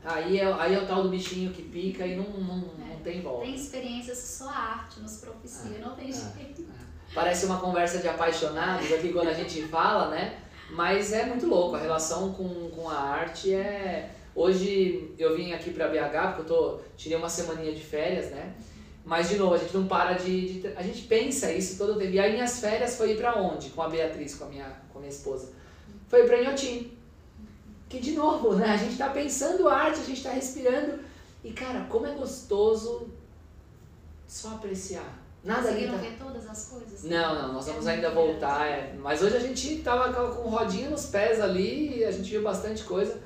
[0.04, 3.00] aí é, aí é o tal do bichinho que pica e não, não, é, não
[3.00, 3.46] tem volta.
[3.46, 6.66] Tem experiências que só a arte nos propicia, ah, não tem ah, jeito.
[6.70, 6.84] Ah.
[7.14, 10.38] Parece uma conversa de apaixonados aqui quando a gente fala, né?
[10.70, 14.10] Mas é muito louco, a relação com, com a arte é...
[14.34, 18.54] Hoje eu vim aqui para BH, porque eu tô, tirei uma semaninha de férias, né?
[19.06, 21.96] Mas, de novo, a gente não para de, de, A gente pensa isso todo o
[21.96, 22.12] tempo.
[22.12, 23.70] E aí, minhas férias foi ir para onde?
[23.70, 25.52] Com a Beatriz, com a minha, com a minha esposa.
[26.08, 26.92] Foi para Inhotim.
[27.88, 28.68] Que, de novo, né?
[28.68, 30.98] A gente está pensando arte, a gente está respirando.
[31.44, 33.08] E, cara, como é gostoso
[34.26, 35.25] só apreciar.
[35.46, 35.96] Nada ali tá...
[35.96, 37.04] ver todas as coisas?
[37.04, 38.66] Não, não, nós vamos é ainda voltar.
[38.66, 38.94] É.
[38.98, 43.20] Mas hoje a gente tava com rodinha nos pés ali, a gente viu bastante coisa.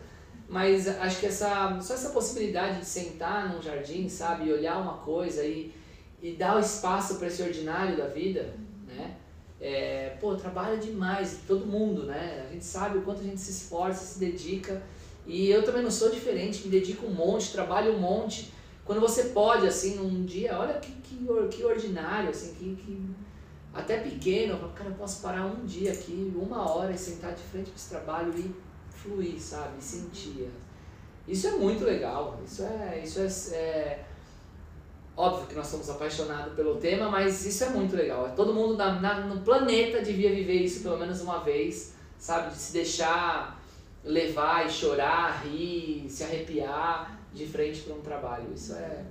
[0.47, 4.99] Mas acho que essa, só essa possibilidade de sentar num jardim, sabe, e olhar uma
[4.99, 5.73] coisa e,
[6.21, 8.53] e dar o espaço para esse ordinário da vida,
[8.87, 9.17] né?
[9.59, 12.45] É, pô, trabalha demais, todo mundo, né?
[12.47, 14.83] A gente sabe o quanto a gente se esforça, se dedica.
[15.27, 18.53] E eu também não sou diferente, me dedico um monte, trabalho um monte.
[18.91, 23.01] Quando você pode, assim, num dia, olha que, que, que ordinário, assim, que, que
[23.73, 27.41] até pequeno, eu cara, eu posso parar um dia aqui, uma hora e sentar de
[27.41, 28.53] frente para esse trabalho e
[28.91, 29.81] fluir, sabe?
[29.81, 30.51] Sentir.
[31.29, 32.41] Isso é muito legal.
[32.45, 34.05] Isso é, isso é, é,
[35.17, 38.33] óbvio que nós somos apaixonados pelo tema, mas isso é muito legal.
[38.35, 42.51] Todo mundo na, na, no planeta devia viver isso pelo menos uma vez, sabe?
[42.51, 43.63] De se deixar
[44.03, 48.53] levar e chorar, rir, se arrepiar de frente para um trabalho.
[48.55, 49.05] Isso é,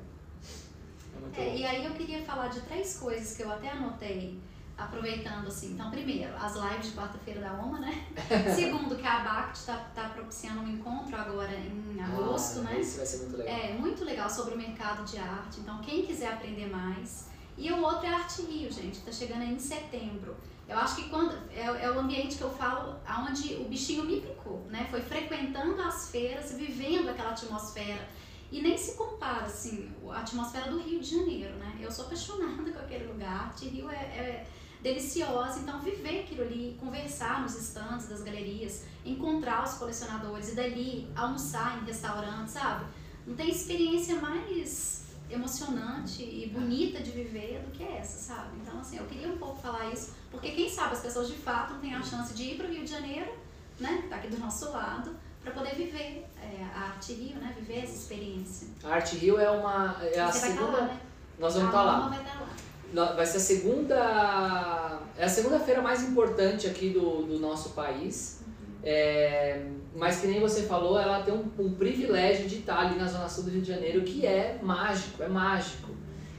[1.16, 4.40] é muito é, E aí eu queria falar de três coisas que eu até anotei
[4.78, 5.74] aproveitando assim.
[5.74, 8.06] Então, primeiro, as lives de quarta-feira da OMA, né?
[8.56, 12.80] Segundo, que a ABACT está tá propiciando um encontro agora em agosto, ah, né?
[12.80, 13.56] Isso vai ser muito legal.
[13.56, 15.60] É, muito legal sobre o mercado de arte.
[15.60, 17.28] Então, quem quiser aprender mais.
[17.58, 20.34] E o outro é Arte Rio, gente, tá chegando aí em setembro.
[20.70, 22.96] Eu acho que quando é, é o ambiente que eu falo
[23.28, 24.88] onde o bichinho me picou, né?
[24.92, 28.08] Foi frequentando as feiras, vivendo aquela atmosfera.
[28.52, 31.76] E nem se compara, assim, a atmosfera do Rio de Janeiro, né?
[31.82, 33.46] Eu sou apaixonada com aquele lugar.
[33.48, 34.48] Arte Rio é, é
[34.82, 35.60] deliciosa.
[35.60, 41.82] Então, viver aquilo ali, conversar nos estandes das galerias, encontrar os colecionadores e dali almoçar
[41.82, 42.86] em restaurantes, sabe?
[43.26, 44.99] Não tem experiência mais
[45.30, 48.58] emocionante e bonita de viver do que essa, sabe?
[48.62, 51.74] Então, assim, eu queria um pouco falar isso, porque quem sabe as pessoas de fato
[51.74, 53.32] não têm a chance de ir para o Rio de Janeiro,
[53.80, 54.06] né?
[54.10, 57.54] Tá aqui do nosso lado, para poder viver é, a Arte Rio, né?
[57.58, 58.68] Viver essa experiência.
[58.84, 59.98] A Arte Rio é uma.
[60.02, 60.72] É a Você segunda.
[60.72, 61.00] Vai estar lá, né?
[61.38, 62.08] Nós vamos estar lá.
[62.10, 62.50] Vai estar lá
[62.94, 68.42] vai ser a segunda é a segunda feira mais importante aqui do, do nosso país
[68.84, 73.08] é, mas que nem você falou ela tem um, um, privilégio de estar ali na
[73.08, 75.90] zona sul do Rio de Janeiro que é mágico é mágico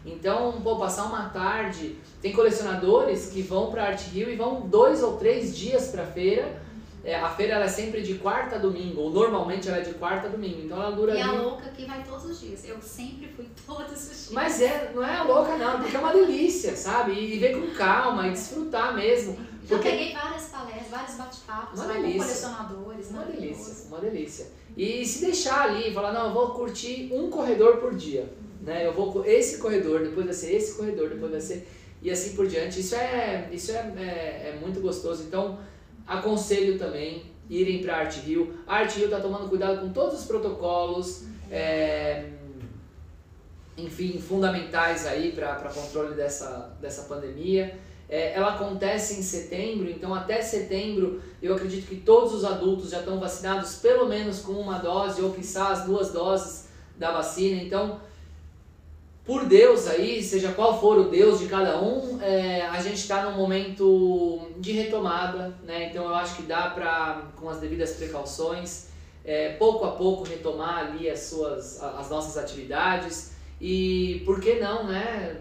[0.04, 5.02] então pô, passar uma tarde tem colecionadores que vão para Arte Rio e vão dois
[5.02, 6.60] ou três dias para a feira
[7.02, 9.94] é, a feira ela é sempre de quarta a domingo, ou normalmente ela é de
[9.94, 11.30] quarta a domingo, então ela dura E ali...
[11.30, 14.30] a louca que vai todos os dias, eu sempre fui todos os dias.
[14.32, 17.12] Mas é, não é a louca não, porque é uma delícia, sabe?
[17.12, 19.38] E ver com calma e desfrutar mesmo.
[19.70, 19.90] Porque...
[19.90, 23.10] Já peguei várias palestras, vários bate-papos com colecionadores.
[23.10, 24.46] Uma delícia, uma delícia.
[24.76, 28.30] E se deixar ali, falar, não, eu vou curtir um corredor por dia.
[28.60, 28.86] Né?
[28.86, 31.66] Eu vou esse corredor, depois vai ser esse corredor, depois vai ser...
[32.02, 32.80] E assim por diante.
[32.80, 35.22] Isso é, isso é, é, é muito gostoso.
[35.22, 35.58] Então
[36.10, 38.52] Aconselho também irem para Arte Rio.
[38.66, 42.30] A Arte Rio está tomando cuidado com todos os protocolos, é,
[43.76, 47.78] enfim, fundamentais aí para controle dessa, dessa pandemia.
[48.10, 52.98] É, ela acontece em setembro, então até setembro eu acredito que todos os adultos já
[52.98, 57.62] estão vacinados pelo menos com uma dose ou quizás as duas doses da vacina.
[57.62, 58.00] Então
[59.24, 63.30] por Deus aí, seja qual for o Deus de cada um, é, a gente está
[63.30, 65.88] num momento de retomada, né?
[65.88, 68.88] Então eu acho que dá para, com as devidas precauções,
[69.24, 74.88] é, pouco a pouco retomar ali as suas, as nossas atividades e por que não,
[74.88, 75.40] né?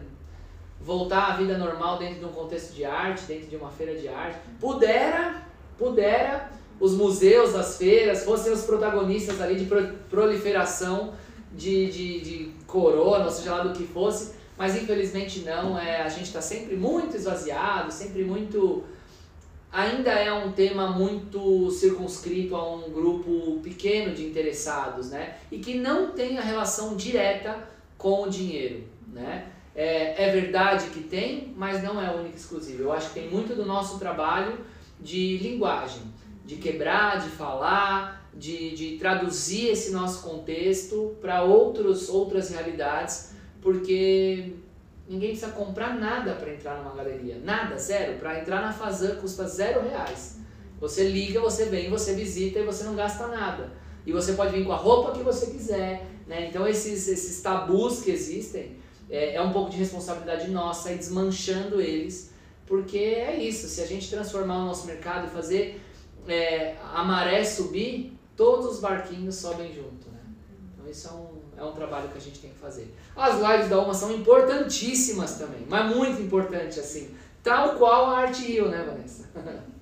[0.81, 4.07] Voltar à vida normal dentro de um contexto de arte, dentro de uma feira de
[4.07, 4.39] arte.
[4.59, 5.43] Pudera,
[5.77, 6.49] pudera
[6.79, 9.69] os museus, as feiras, fossem os protagonistas ali de
[10.09, 11.13] proliferação
[11.51, 16.09] de, de, de corona, ou seja lá do que fosse, mas infelizmente não, é, a
[16.09, 18.83] gente está sempre muito esvaziado, sempre muito.
[19.71, 25.37] Ainda é um tema muito circunscrito a um grupo pequeno de interessados, né?
[25.51, 27.67] E que não tem a relação direta
[27.97, 29.47] com o dinheiro, né?
[29.79, 32.83] É, é verdade que tem, mas não é única e exclusiva.
[32.83, 34.57] Eu acho que tem muito do nosso trabalho
[34.99, 36.01] de linguagem,
[36.43, 44.51] de quebrar, de falar, de, de traduzir esse nosso contexto para outras realidades, porque
[45.07, 47.39] ninguém precisa comprar nada para entrar numa galeria.
[47.41, 48.19] Nada, zero.
[48.19, 50.39] Para entrar na Fazan custa zero reais.
[50.81, 53.71] Você liga, você vem, você visita e você não gasta nada.
[54.05, 56.05] E você pode vir com a roupa que você quiser.
[56.27, 56.49] Né?
[56.49, 58.77] Então esses, esses tabus que existem
[59.09, 62.31] é, é um pouco de responsabilidade nossa e desmanchando eles.
[62.65, 65.81] Porque é isso, se a gente transformar o nosso mercado e fazer
[66.27, 70.09] é, a maré subir, todos os barquinhos sobem junto.
[70.11, 70.19] Né?
[70.73, 72.93] Então isso é um, é um trabalho que a gente tem que fazer.
[73.15, 77.15] As lives da UMA são importantíssimas também, mas muito importante assim.
[77.43, 79.29] Tal qual a Arte Rio, né, Vanessa?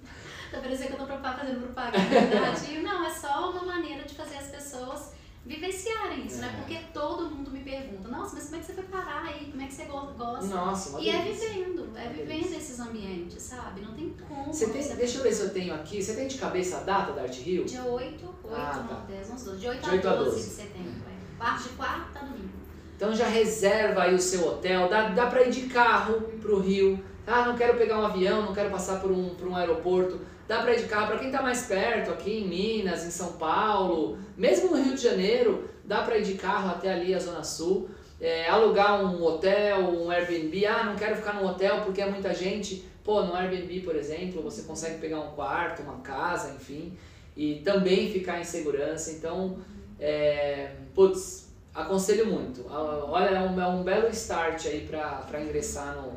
[0.49, 2.81] Tá parecendo que eu tô fazendo propaganda da Arte Rio.
[2.81, 5.11] Não, é só uma maneira de fazer as pessoas
[5.47, 6.47] vivenciarem isso, né?
[6.47, 6.51] é.
[6.51, 6.57] né?
[6.57, 9.45] Porque todo mundo me pergunta, nossa, mas como é que você foi parar aí?
[9.49, 10.47] Como é que você gosta?
[10.47, 13.81] Nossa, E é vivendo, é vivendo esses ambientes, sabe?
[13.81, 14.53] Não tem como.
[14.53, 16.03] Você tem, deixa eu ver se eu tenho aqui.
[16.03, 17.65] Você tem de cabeça a data da Arte Rio?
[17.65, 19.05] Dia 8, 8, ah, tá.
[19.07, 19.59] 10, 11, 12.
[19.59, 20.91] De 8, de 8 a 12, 12 de setembro.
[21.07, 21.37] É.
[21.37, 22.57] Parte de quarta a domingo.
[22.95, 27.03] Então já reserva aí o seu hotel, dá, dá pra ir de carro pro Rio.
[27.27, 30.61] Ah, não quero pegar um avião, não quero passar por um, por um aeroporto dá
[30.61, 31.07] para ir de carro.
[31.07, 35.03] Para quem está mais perto, aqui em Minas, em São Paulo, mesmo no Rio de
[35.03, 37.89] Janeiro, dá para ir de carro até ali a Zona Sul.
[38.19, 40.65] É, alugar um hotel, um Airbnb.
[40.65, 42.87] Ah, não quero ficar num hotel porque é muita gente.
[43.03, 46.97] Pô, no Airbnb, por exemplo, você consegue pegar um quarto, uma casa, enfim,
[47.37, 49.11] e também ficar em segurança.
[49.11, 49.59] Então,
[49.99, 52.65] é, putz, aconselho muito.
[52.69, 56.13] Olha, é um, é um belo start aí para ingressar no,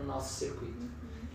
[0.00, 0.79] no nosso circuito.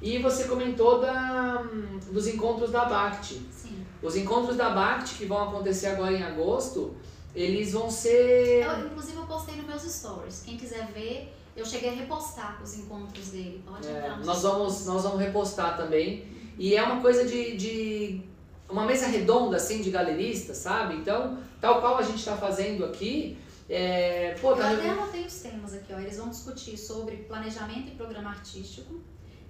[0.06, 1.64] E você comentou da,
[2.12, 3.42] dos encontros da BACT.
[3.52, 3.84] Sim.
[4.04, 6.96] Os encontros da BACT que vão acontecer agora em agosto,
[7.34, 8.64] eles vão ser.
[8.64, 10.44] Eu, inclusive, eu postei nos meus stories.
[10.46, 13.64] Quem quiser ver, eu cheguei a repostar os encontros dele.
[13.66, 16.28] Pode é, entrar nós vamos Nós vamos repostar também.
[16.56, 18.22] E é uma coisa de, de.
[18.70, 20.98] Uma mesa redonda, assim, de galeristas, sabe?
[20.98, 23.40] Então, tal qual a gente está fazendo aqui.
[23.68, 24.72] É, pô, tá...
[24.72, 25.98] Eu até anotei os temas aqui, ó.
[25.98, 29.02] Eles vão discutir sobre planejamento e programa artístico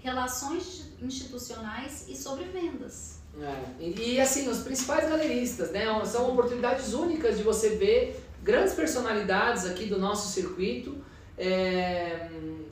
[0.05, 3.19] relações institucionais e sobre vendas.
[3.41, 3.83] É.
[3.83, 5.85] E, e, assim, os principais galeristas, né?
[6.05, 10.95] São oportunidades únicas de você ver grandes personalidades aqui do nosso circuito
[11.37, 12.29] é,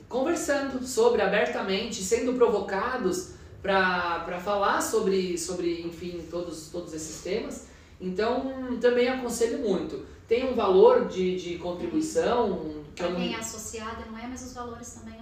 [0.08, 7.66] conversando sobre abertamente, sendo provocados para falar sobre, sobre, enfim, todos, todos esses temas.
[8.00, 10.06] Então, também aconselho muito.
[10.28, 12.84] Tem um valor de, de contribuição.
[12.96, 15.13] Para quem é associada, não é, mas os valores também.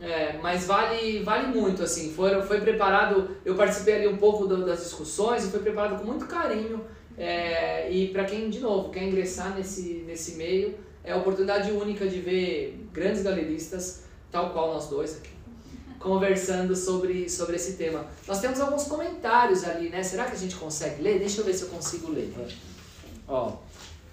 [0.00, 4.64] É, mas vale, vale muito, assim, foi, foi preparado, eu participei ali um pouco do,
[4.64, 6.82] das discussões e foi preparado com muito carinho,
[7.18, 10.74] é, e para quem, de novo, quer ingressar nesse, nesse meio,
[11.04, 15.30] é a oportunidade única de ver grandes galeristas, tal qual nós dois aqui,
[15.98, 18.06] conversando sobre, sobre esse tema.
[18.26, 20.02] Nós temos alguns comentários ali, né?
[20.02, 21.18] Será que a gente consegue ler?
[21.18, 22.32] Deixa eu ver se eu consigo ler.
[23.28, 23.56] Ó,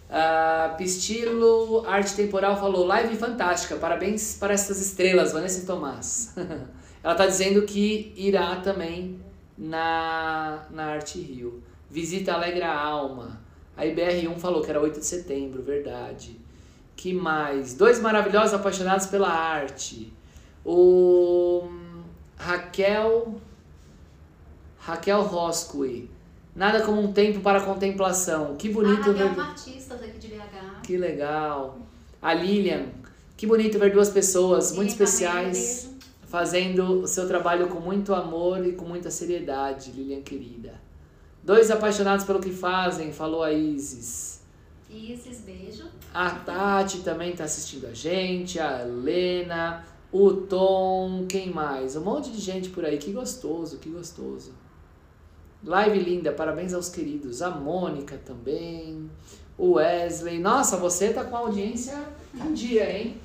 [0.09, 6.33] Uh, Pistilo Arte Temporal falou: live fantástica, parabéns para essas estrelas, Vanessa e Tomás.
[7.03, 9.19] Ela está dizendo que irá também
[9.57, 11.61] na, na Arte Rio.
[11.89, 13.41] Visita Alegra a Alma.
[13.75, 16.39] A IBR1 falou que era 8 de setembro, verdade.
[16.95, 17.75] Que mais?
[17.75, 20.11] Dois maravilhosos apaixonados pela arte.
[20.65, 21.69] O
[22.35, 23.35] Raquel
[24.79, 26.09] Raquel Roscoe.
[26.57, 28.55] Nada como um tempo para contemplação.
[28.55, 29.21] Que bonito ah, ver.
[29.21, 30.81] É uma artista daqui de BH.
[30.81, 31.77] Que legal.
[32.19, 32.87] A Lilian.
[33.37, 35.87] Que bonito ver duas pessoas muito especiais
[36.25, 40.81] fazendo o seu trabalho com muito amor e com muita seriedade, Lilian querida.
[41.43, 44.41] Dois apaixonados pelo que fazem, falou a Isis.
[44.89, 45.85] Isis, beijo.
[46.11, 51.95] A Tati também está assistindo a gente, a Helena, o Tom, quem mais?
[51.95, 54.53] Um monte de gente por aí, que gostoso, que gostoso.
[55.63, 57.41] Live linda, parabéns aos queridos.
[57.41, 59.09] A Mônica também.
[59.57, 60.39] O Wesley.
[60.39, 61.97] Nossa, você tá com a audiência
[62.35, 63.19] em dia, hein?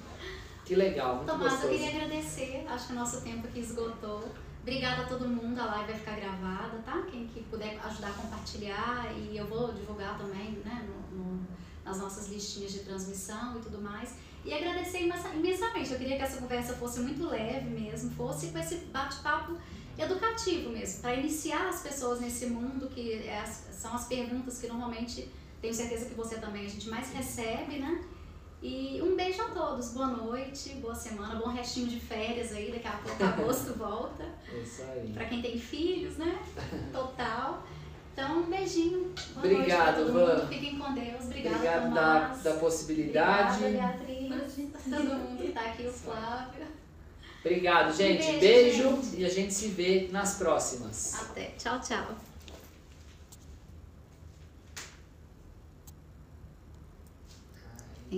[0.65, 1.73] Que legal, muito Tomás, gostoso.
[1.73, 2.65] eu queria agradecer.
[2.67, 4.23] Acho que o nosso tempo aqui esgotou.
[4.63, 5.61] Obrigada a todo mundo.
[5.61, 7.03] A live vai ficar gravada, tá?
[7.11, 9.13] Quem que puder ajudar a compartilhar.
[9.15, 10.89] E eu vou divulgar também, né?
[10.89, 11.41] No, no,
[11.85, 14.15] nas nossas listinhas de transmissão e tudo mais.
[14.45, 15.93] E agradecer imensamente.
[15.93, 19.57] Eu queria que essa conversa fosse muito leve mesmo, fosse com esse bate-papo
[19.99, 24.67] educativo mesmo, para iniciar as pessoas nesse mundo que é as, são as perguntas que
[24.67, 25.29] normalmente
[25.61, 28.03] tenho certeza que você também a gente mais recebe, né?
[28.63, 32.87] E um beijo a todos, boa noite, boa semana, bom restinho de férias aí, daqui
[32.87, 34.25] a pouco agosto volta.
[34.63, 35.13] Isso aí.
[35.13, 36.39] Pra quem tem filhos, né?
[36.93, 37.67] Total.
[38.13, 39.13] Então, um beijinho.
[39.35, 40.35] Boa Obrigado, noite Van.
[40.37, 40.49] mundo.
[40.49, 41.25] Fiquem com Deus.
[41.25, 43.65] Obrigada, Obrigado da, da possibilidade.
[43.65, 44.71] Obrigada, Beatriz.
[44.85, 46.67] Todo mundo que tá aqui, o Flávio.
[47.45, 48.39] Obrigado, gente.
[48.39, 51.15] Beijo, beijo, e a gente se vê nas próximas.
[51.15, 51.47] Até.
[51.59, 52.32] Tchau, tchau.